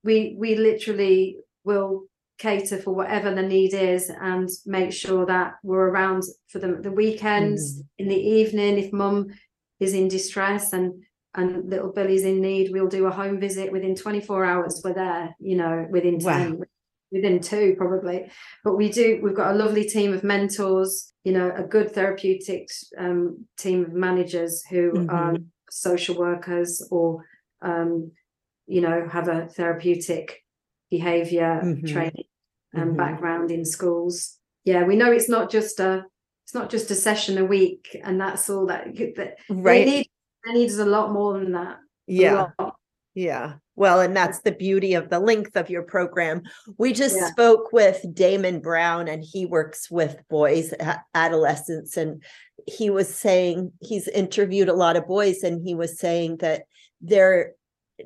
[0.04, 2.06] we we literally will
[2.38, 6.92] cater for whatever the need is and make sure that we're around for them the
[6.92, 7.82] weekends mm-hmm.
[8.00, 9.28] in the evening if mum
[9.80, 11.04] is in distress and
[11.36, 14.82] and little Billy's in need, we'll do a home visit within 24 hours.
[14.84, 16.66] We're there, you know, within 10, wow.
[17.12, 18.30] within two probably.
[18.64, 22.70] But we do, we've got a lovely team of mentors, you know, a good therapeutic
[22.98, 25.10] um, team of managers who mm-hmm.
[25.10, 25.38] are
[25.72, 27.26] social workers or,
[27.64, 28.12] um,
[28.68, 30.43] you know, have a therapeutic
[30.90, 31.86] behavior mm-hmm.
[31.86, 32.26] training
[32.74, 32.98] and mm-hmm.
[32.98, 34.38] background in schools.
[34.64, 36.06] Yeah, we know it's not just a
[36.46, 39.86] it's not just a session a week and that's all that, that right.
[39.86, 40.08] they need
[40.46, 41.78] needs a lot more than that.
[42.08, 42.50] Yeah.
[43.16, 43.54] Yeah.
[43.76, 46.44] Well, and that's the beauty of the length of your program.
[46.78, 47.32] We just yeah.
[47.32, 50.74] spoke with Damon Brown, and he works with boys,
[51.16, 52.24] adolescents, and
[52.68, 56.64] he was saying he's interviewed a lot of boys, and he was saying that
[57.02, 57.54] their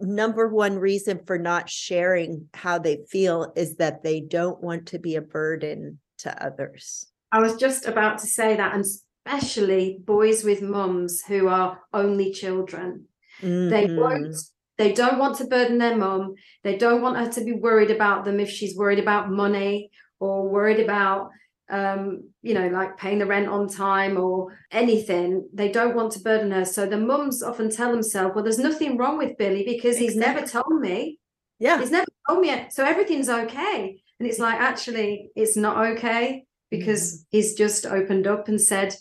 [0.02, 5.00] number one reason for not sharing how they feel is that they don't want to
[5.00, 7.08] be a burden to others.
[7.32, 12.32] I was just about to say that, and especially boys with mums who are only
[12.32, 13.06] children.
[13.42, 13.70] Mm-hmm.
[13.70, 14.36] They won't
[14.78, 16.36] they don't want to burden their mum.
[16.64, 19.90] They don't want her to be worried about them if she's worried about money
[20.20, 21.30] or worried about
[21.70, 25.48] um, you know, like paying the rent on time or anything.
[25.54, 26.66] They don't want to burden her.
[26.66, 30.06] So the mums often tell themselves, well, there's nothing wrong with Billy because exactly.
[30.06, 31.20] he's never told me.
[31.60, 31.80] Yeah.
[31.80, 32.68] He's never told me.
[32.70, 34.02] So everything's okay.
[34.20, 37.26] And it's like, actually, it's not okay because mm.
[37.32, 38.96] he's just opened up and said,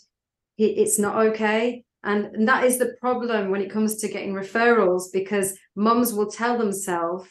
[0.57, 1.83] it's not okay.
[2.03, 6.31] And, and that is the problem when it comes to getting referrals because mums will
[6.31, 7.29] tell themselves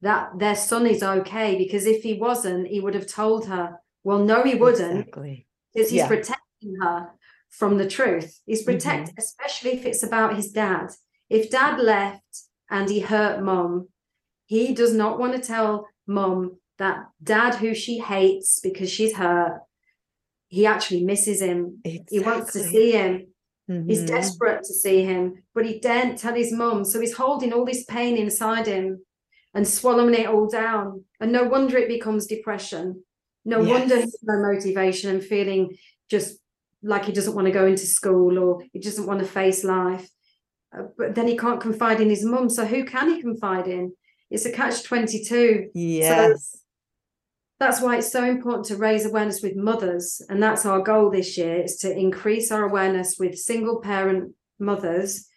[0.00, 3.78] that their son is okay because if he wasn't, he would have told her.
[4.04, 5.46] Well, no, he wouldn't exactly.
[5.72, 6.08] because he's yeah.
[6.08, 7.10] protecting her
[7.50, 8.40] from the truth.
[8.46, 9.18] He's protected, mm-hmm.
[9.18, 10.90] especially if it's about his dad.
[11.30, 13.88] if dad left and he hurt mom,
[14.46, 19.60] he does not want to tell mom that dad, who she hates because she's hurt,
[20.48, 21.80] he actually misses him.
[21.84, 22.18] Exactly.
[22.18, 23.28] He wants to see him.
[23.70, 23.88] Mm-hmm.
[23.88, 26.84] He's desperate to see him, but he daren't tell his mum.
[26.84, 29.02] So he's holding all this pain inside him
[29.54, 31.04] and swallowing it all down.
[31.20, 33.03] And no wonder it becomes depression.
[33.44, 33.78] No yes.
[33.78, 35.76] wonder he's no motivation and feeling
[36.10, 36.38] just
[36.82, 40.08] like he doesn't want to go into school or he doesn't want to face life.
[40.76, 42.48] Uh, but then he can't confide in his mum.
[42.48, 43.92] So who can he confide in?
[44.30, 45.70] It's a catch 22.
[45.74, 46.50] Yes.
[46.52, 46.58] So
[47.60, 50.20] that's why it's so important to raise awareness with mothers.
[50.28, 55.28] And that's our goal this year is to increase our awareness with single parent mothers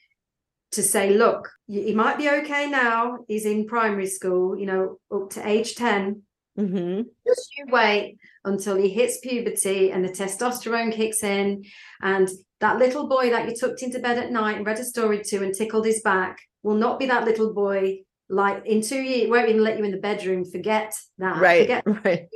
[0.71, 3.19] to say, look, he might be okay now.
[3.27, 6.23] He's in primary school, you know, up to age 10.
[6.57, 7.01] Mm-hmm.
[7.27, 11.63] Just you wait until he hits puberty and the testosterone kicks in.
[12.01, 12.29] And
[12.59, 15.43] that little boy that you tucked into bed at night and read a story to
[15.43, 17.99] and tickled his back will not be that little boy
[18.29, 20.43] like in two years, won't even let you in the bedroom.
[20.43, 21.39] Forget that.
[21.39, 21.61] Right.
[21.61, 22.27] Forget right.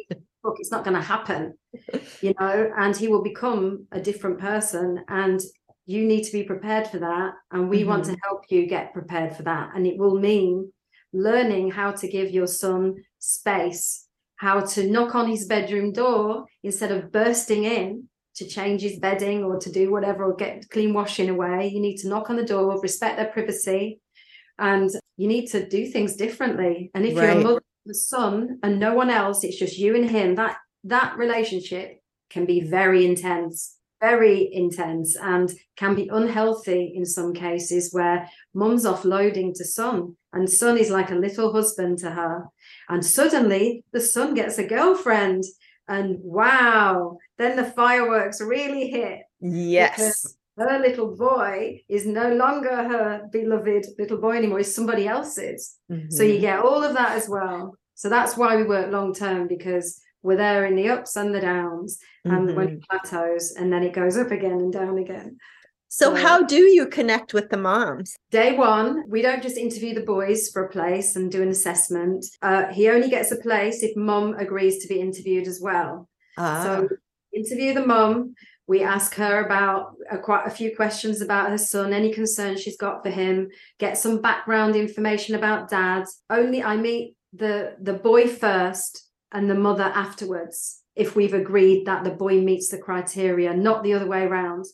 [0.43, 1.53] Look, it's not going to happen,
[2.21, 5.03] you know, and he will become a different person.
[5.07, 5.39] And
[5.85, 7.33] you need to be prepared for that.
[7.51, 7.89] And we mm-hmm.
[7.89, 9.71] want to help you get prepared for that.
[9.75, 10.71] And it will mean
[11.13, 14.07] learning how to give your son space,
[14.41, 19.43] how to knock on his bedroom door instead of bursting in to change his bedding
[19.43, 21.67] or to do whatever or get clean washing away.
[21.67, 23.99] You need to knock on the door, respect their privacy,
[24.57, 26.89] and you need to do things differently.
[26.95, 27.25] And if right.
[27.25, 30.33] you're a mother, a son, and no one else, it's just you and him.
[30.33, 37.33] That that relationship can be very intense very intense and can be unhealthy in some
[37.33, 42.45] cases where mum's offloading to son and son is like a little husband to her
[42.91, 45.43] and suddenly the son gets a girlfriend
[45.87, 53.27] and wow then the fireworks really hit yes her little boy is no longer her
[53.31, 56.09] beloved little boy anymore is somebody else's mm-hmm.
[56.09, 56.41] so you mm-hmm.
[56.41, 60.37] get all of that as well so that's why we work long term because we're
[60.37, 62.55] there in the ups and the downs and mm-hmm.
[62.55, 65.37] when it plateaus and then it goes up again and down again
[65.93, 68.15] so, how do you connect with the moms?
[68.31, 72.25] Day one, we don't just interview the boys for a place and do an assessment.
[72.41, 76.07] Uh, he only gets a place if mom agrees to be interviewed as well.
[76.37, 76.63] Ah.
[76.63, 76.89] So,
[77.35, 78.35] interview the mom.
[78.67, 82.77] We ask her about uh, quite a few questions about her son, any concerns she's
[82.77, 86.05] got for him, get some background information about dad.
[86.29, 92.03] Only I meet the the boy first and the mother afterwards if we've agreed that
[92.03, 94.65] the boy meets the criteria, not the other way around.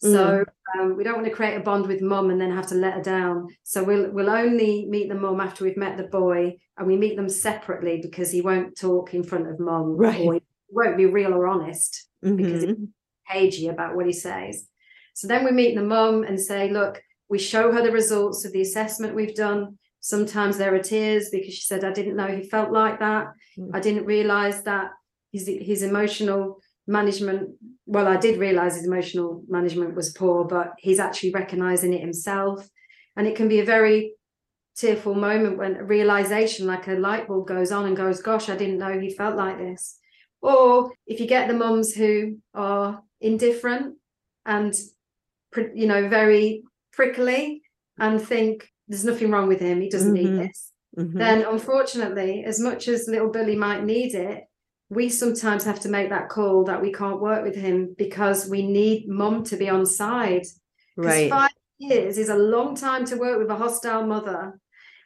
[0.00, 0.80] So mm.
[0.80, 2.94] um, we don't want to create a bond with mum and then have to let
[2.94, 3.48] her down.
[3.64, 7.16] So we'll we'll only meet the mum after we've met the boy, and we meet
[7.16, 10.20] them separately because he won't talk in front of mum, right?
[10.20, 12.36] Or he won't be real or honest mm-hmm.
[12.36, 12.76] because he's
[13.30, 14.68] cagey about what he says.
[15.14, 18.52] So then we meet the mum and say, look, we show her the results of
[18.52, 19.78] the assessment we've done.
[20.00, 23.26] Sometimes there are tears because she said, I didn't know he felt like that.
[23.58, 23.70] Mm.
[23.74, 24.90] I didn't realize that
[25.32, 27.50] his, his emotional management,
[27.86, 32.68] well, I did realize his emotional management was poor, but he's actually recognizing it himself.
[33.16, 34.14] And it can be a very
[34.76, 38.56] tearful moment when a realization, like a light bulb goes on and goes, Gosh, I
[38.56, 39.98] didn't know he felt like this.
[40.40, 43.96] Or if you get the mums who are indifferent
[44.46, 44.72] and,
[45.74, 46.62] you know, very
[46.92, 47.62] prickly
[47.98, 49.82] and think, there's nothing wrong with him.
[49.82, 50.36] He doesn't mm-hmm.
[50.36, 50.72] need this.
[50.96, 51.18] Mm-hmm.
[51.18, 54.47] Then, unfortunately, as much as little Billy might need it,
[54.90, 58.66] we sometimes have to make that call that we can't work with him because we
[58.66, 60.46] need mom to be on side.
[60.96, 61.30] Right.
[61.30, 64.58] Five years is a long time to work with a hostile mother.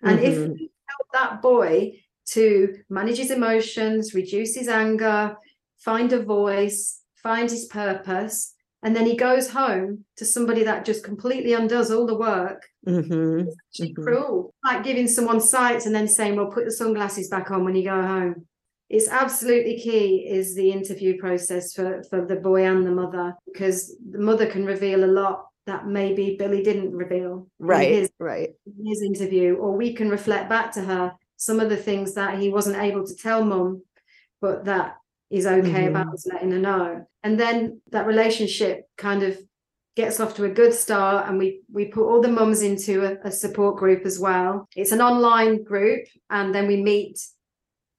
[0.02, 0.26] And mm-hmm.
[0.26, 5.36] if we help that boy to manage his emotions, reduce his anger,
[5.78, 8.54] find a voice, find his purpose,
[8.84, 12.68] and then he goes home to somebody that just completely undoes all the work.
[12.86, 13.48] Mm-hmm.
[13.48, 14.02] It's mm-hmm.
[14.02, 14.54] cruel.
[14.64, 17.84] Like giving someone sight and then saying, "Well, put the sunglasses back on when you
[17.84, 18.46] go home."
[18.93, 23.97] It's absolutely key is the interview process for for the boy and the mother because
[24.11, 27.49] the mother can reveal a lot that maybe Billy didn't reveal.
[27.59, 27.90] Right.
[27.90, 28.51] his, right.
[28.84, 32.51] His interview, or we can reflect back to her some of the things that he
[32.51, 33.82] wasn't able to tell mum,
[34.40, 34.97] but that
[35.30, 35.97] is okay mm-hmm.
[35.97, 37.07] about us letting her know.
[37.22, 39.38] And then that relationship kind of
[39.97, 43.28] gets off to a good start and we we put all the mums into a,
[43.28, 47.20] a support group as well it's an online group and then we meet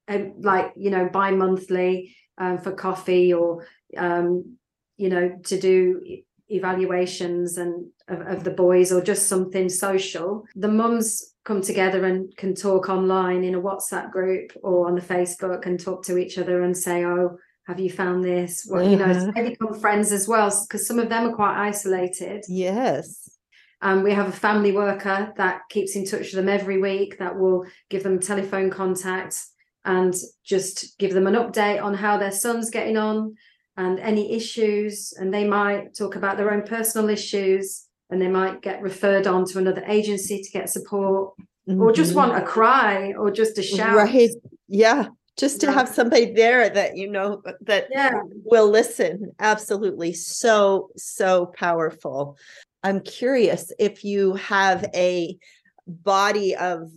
[0.08, 3.66] um, like you know bi-monthly um, for coffee or
[3.97, 4.58] um,
[4.97, 6.01] you know to do
[6.49, 10.45] evaluations and of, of, the boys or just something social.
[10.56, 15.01] The mums come together and can talk online in a whatsapp group or on the
[15.01, 18.68] facebook and talk to each other and say oh have you found this?
[18.70, 22.43] Well you know they become friends as well because some of them are quite isolated.
[22.49, 23.30] Yes.
[23.82, 27.38] Um, we have a family worker that keeps in touch with them every week that
[27.38, 29.38] will give them telephone contact
[29.86, 30.13] and
[30.43, 33.36] just give them an update on how their son's getting on
[33.77, 35.13] and any issues.
[35.13, 39.45] And they might talk about their own personal issues and they might get referred on
[39.45, 41.34] to another agency to get support
[41.67, 41.81] mm-hmm.
[41.81, 42.45] or just want a mm-hmm.
[42.45, 43.95] cry or just a shout.
[43.95, 44.29] Right.
[44.67, 45.07] Yeah
[45.38, 48.11] just to have somebody there that you know that yeah.
[48.45, 52.38] will listen absolutely so so powerful
[52.84, 55.36] i'm curious if you have a
[55.88, 56.91] body of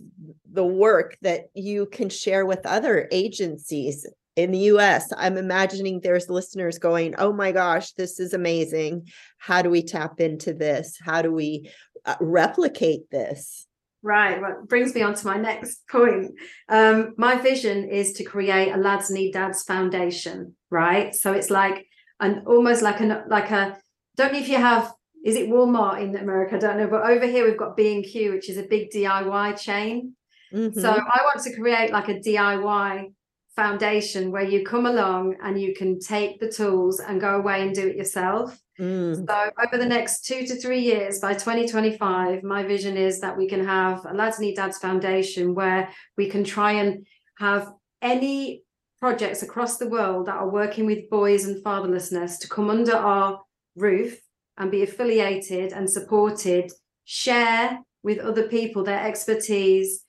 [0.57, 5.13] the work that you can share with other agencies in the US.
[5.15, 9.07] I'm imagining there's listeners going, "Oh my gosh, this is amazing.
[9.37, 10.97] How do we tap into this?
[10.99, 11.69] How do we
[12.05, 13.67] uh, replicate this?"
[14.01, 14.41] Right.
[14.41, 16.31] Well, brings me on to my next point.
[16.69, 20.55] Um, my vision is to create a Lads Need Dads Foundation.
[20.71, 21.13] Right.
[21.13, 21.85] So it's like
[22.19, 23.77] an almost like an like a.
[24.15, 24.91] Don't know if you have.
[25.23, 26.55] Is it Walmart in America?
[26.55, 26.87] I don't know.
[26.87, 30.16] But over here we've got B and Q, which is a big DIY chain.
[30.53, 30.79] Mm-hmm.
[30.79, 33.13] So I want to create like a DIY
[33.55, 37.73] foundation where you come along and you can take the tools and go away and
[37.73, 38.57] do it yourself.
[38.79, 39.27] Mm.
[39.27, 43.49] So over the next two to three years, by 2025, my vision is that we
[43.49, 47.05] can have a Lads Need Dads Foundation where we can try and
[47.39, 48.63] have any
[48.99, 53.41] projects across the world that are working with boys and fatherlessness to come under our
[53.75, 54.19] roof
[54.57, 56.71] and be affiliated and supported,
[57.05, 60.03] share with other people their expertise.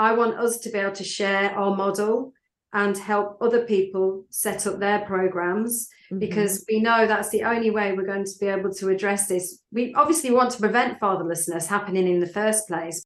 [0.00, 2.32] I want us to be able to share our model
[2.72, 6.18] and help other people set up their programs mm-hmm.
[6.18, 9.60] because we know that's the only way we're going to be able to address this.
[9.70, 13.04] We obviously want to prevent fatherlessness happening in the first place.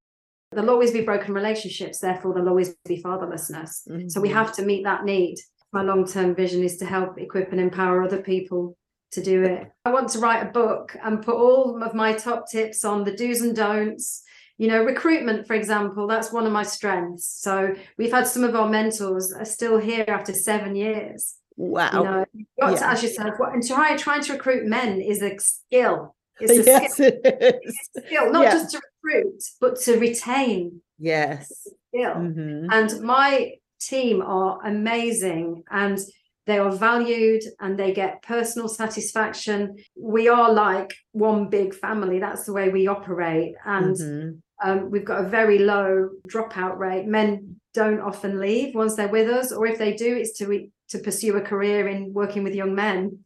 [0.53, 3.89] There'll always be broken relationships, therefore, there'll always be fatherlessness.
[3.89, 4.09] Mm-hmm.
[4.09, 5.39] So we have to meet that need.
[5.73, 8.77] My long term vision is to help equip and empower other people
[9.11, 9.69] to do it.
[9.85, 13.17] I want to write a book and put all of my top tips on the
[13.17, 14.23] do's and don'ts
[14.59, 18.55] you know recruitment for example that's one of my strengths so we've had some of
[18.55, 22.79] our mentors are still here after seven years wow you know you've got yeah.
[22.79, 26.65] to ask yourself what and try, trying to recruit men is a skill it's a
[26.65, 27.07] yes, skill.
[27.07, 27.61] It.
[27.63, 28.53] It's a skill not yeah.
[28.53, 31.49] just to recruit but to retain yes
[31.89, 32.67] skill mm-hmm.
[32.71, 35.99] and my team are amazing and
[36.47, 42.45] they are valued and they get personal satisfaction we are like one big family that's
[42.45, 44.39] the way we operate and mm-hmm.
[44.65, 49.29] Um, we've got a very low dropout rate men don't often leave once they're with
[49.29, 52.75] us or if they do it's to to pursue a career in working with young
[52.75, 53.25] men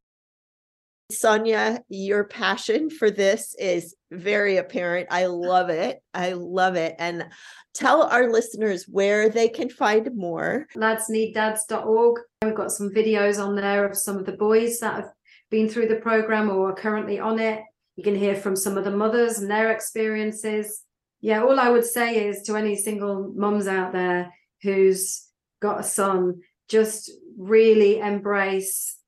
[1.11, 5.09] Sonia, your passion for this is very apparent.
[5.11, 6.03] I love it.
[6.12, 6.97] I love it.
[6.99, 7.26] And
[7.72, 10.66] tell our listeners where they can find more.
[10.76, 12.20] Ladsneeddads.org.
[12.45, 15.12] We've got some videos on there of some of the boys that have
[15.51, 17.62] been through the program or are currently on it.
[17.97, 20.82] You can hear from some of the mothers and their experiences.
[21.21, 25.27] Yeah, all I would say is to any single mums out there who's
[25.61, 28.99] got a son, just really embrace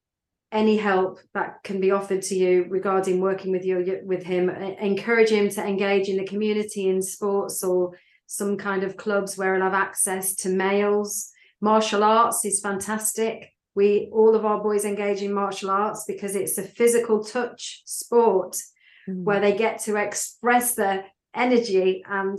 [0.53, 4.51] any help that can be offered to you regarding working with you with him.
[4.51, 7.97] Encourage him to engage in the community in sports or
[8.27, 11.31] some kind of clubs where he'll have access to males.
[11.61, 13.53] Martial arts is fantastic.
[13.77, 18.57] We all of our boys engage in martial arts because it's a physical touch sport
[19.09, 19.23] mm.
[19.23, 21.05] where they get to express their
[21.35, 22.39] energy and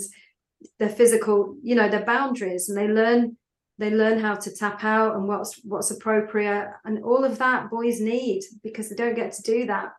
[0.80, 3.38] the physical you know their boundaries and they learn
[3.82, 8.00] they learn how to tap out and what's what's appropriate and all of that boys
[8.00, 9.94] need because they don't get to do that.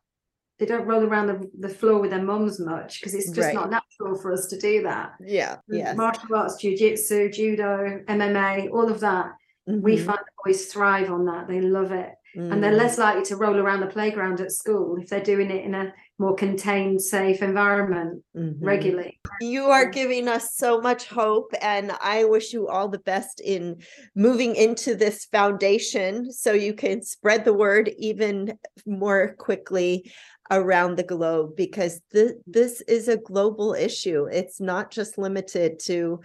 [0.58, 3.54] They don't roll around the, the floor with their mums much because it's just right.
[3.54, 5.14] not natural for us to do that.
[5.20, 9.32] Yeah yeah martial arts jiu-jitsu judo mma all of that.
[9.68, 9.80] Mm-hmm.
[9.80, 11.48] we find boys thrive on that.
[11.48, 12.52] They love it mm.
[12.52, 12.78] and they're mm.
[12.78, 15.92] less likely to roll around the playground at school if they're doing it in a
[16.18, 18.64] more contained, safe environment mm-hmm.
[18.64, 19.18] regularly.
[19.40, 23.82] You are giving us so much hope, and I wish you all the best in
[24.14, 30.12] moving into this foundation so you can spread the word even more quickly
[30.50, 34.26] around the globe because th- this is a global issue.
[34.30, 36.20] It's not just limited to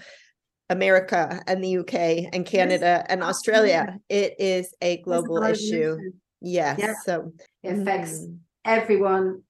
[0.69, 3.97] America and the UK and Canada and Australia.
[4.09, 5.97] It is a global issue.
[6.41, 6.79] Yes.
[6.79, 6.93] Yeah.
[7.05, 7.31] So
[7.63, 8.37] it affects mm.
[8.65, 9.43] everyone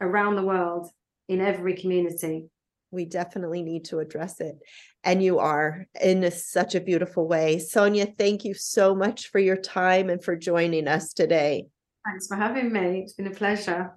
[0.00, 0.88] around the world
[1.28, 2.48] in every community.
[2.90, 4.56] We definitely need to address it.
[5.02, 7.58] And you are in a, such a beautiful way.
[7.58, 11.66] Sonia, thank you so much for your time and for joining us today.
[12.06, 13.00] Thanks for having me.
[13.00, 13.92] It's been a pleasure.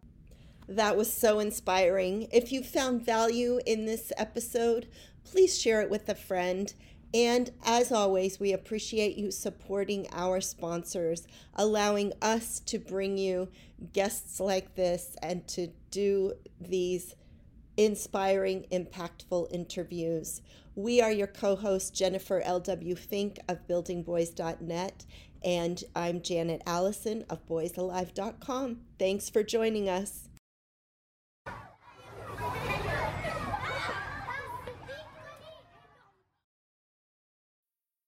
[0.70, 2.28] That was so inspiring.
[2.34, 4.88] If you found value in this episode,
[5.32, 6.74] please share it with a friend.
[7.14, 13.50] And as always, we appreciate you supporting our sponsors, allowing us to bring you
[13.94, 17.16] guests like this and to do these
[17.78, 20.42] inspiring, impactful interviews.
[20.76, 22.96] We are your co host, Jennifer L.W.
[22.96, 25.06] Fink of buildingboys.net,
[25.44, 28.82] and I'm Janet Allison of boysalive.com.
[29.00, 30.27] Thanks for joining us.